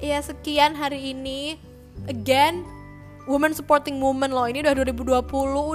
[0.00, 1.60] ya sekian hari ini.
[2.10, 2.66] Again
[3.24, 4.48] woman supporting woman loh.
[4.48, 5.24] Ini udah 2020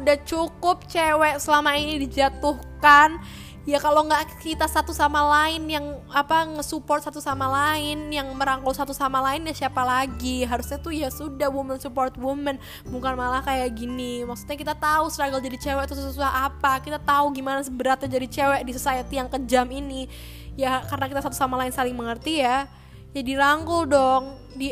[0.04, 3.22] udah cukup cewek selama ini dijatuhkan
[3.68, 8.72] ya kalau nggak kita satu sama lain yang apa nge-support satu sama lain yang merangkul
[8.72, 10.48] satu sama lain ya siapa lagi?
[10.48, 12.56] Harusnya tuh ya sudah woman support woman.
[12.88, 14.24] Bukan malah kayak gini.
[14.24, 16.80] Maksudnya kita tahu struggle jadi cewek itu susah apa.
[16.80, 20.08] Kita tahu gimana seberatnya jadi cewek di society yang kejam ini.
[20.56, 22.66] Ya karena kita satu sama lain saling mengerti ya.
[23.12, 24.40] Ya dirangkul dong.
[24.56, 24.72] Di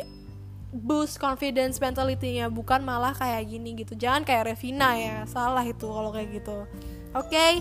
[0.71, 2.47] boost confidence mentality-nya.
[2.47, 3.99] Bukan malah kayak gini gitu.
[3.99, 5.27] Jangan kayak Revina ya.
[5.27, 6.65] Salah itu kalau kayak gitu.
[7.15, 7.33] Oke?
[7.33, 7.51] okay?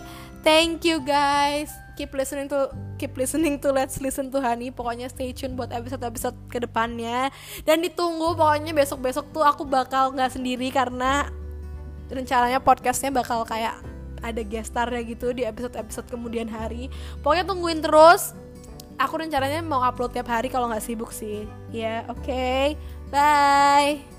[0.47, 1.74] Thank you guys.
[1.99, 2.70] Keep listening to
[3.03, 4.70] keep listening to Let's Listen to Honey.
[4.70, 7.34] Pokoknya stay tune buat episode-episode ke depannya.
[7.66, 11.26] Dan ditunggu pokoknya besok-besok tuh aku bakal nggak sendiri karena
[12.07, 13.74] rencananya podcastnya bakal kayak
[14.22, 16.94] ada guest starnya gitu di episode-episode kemudian hari.
[17.26, 18.30] Pokoknya tungguin terus.
[19.03, 21.42] Aku rencananya mau upload tiap hari kalau nggak sibuk sih.
[21.74, 22.22] Ya, yeah, oke.
[22.22, 22.78] Okay.
[23.11, 24.15] Bye.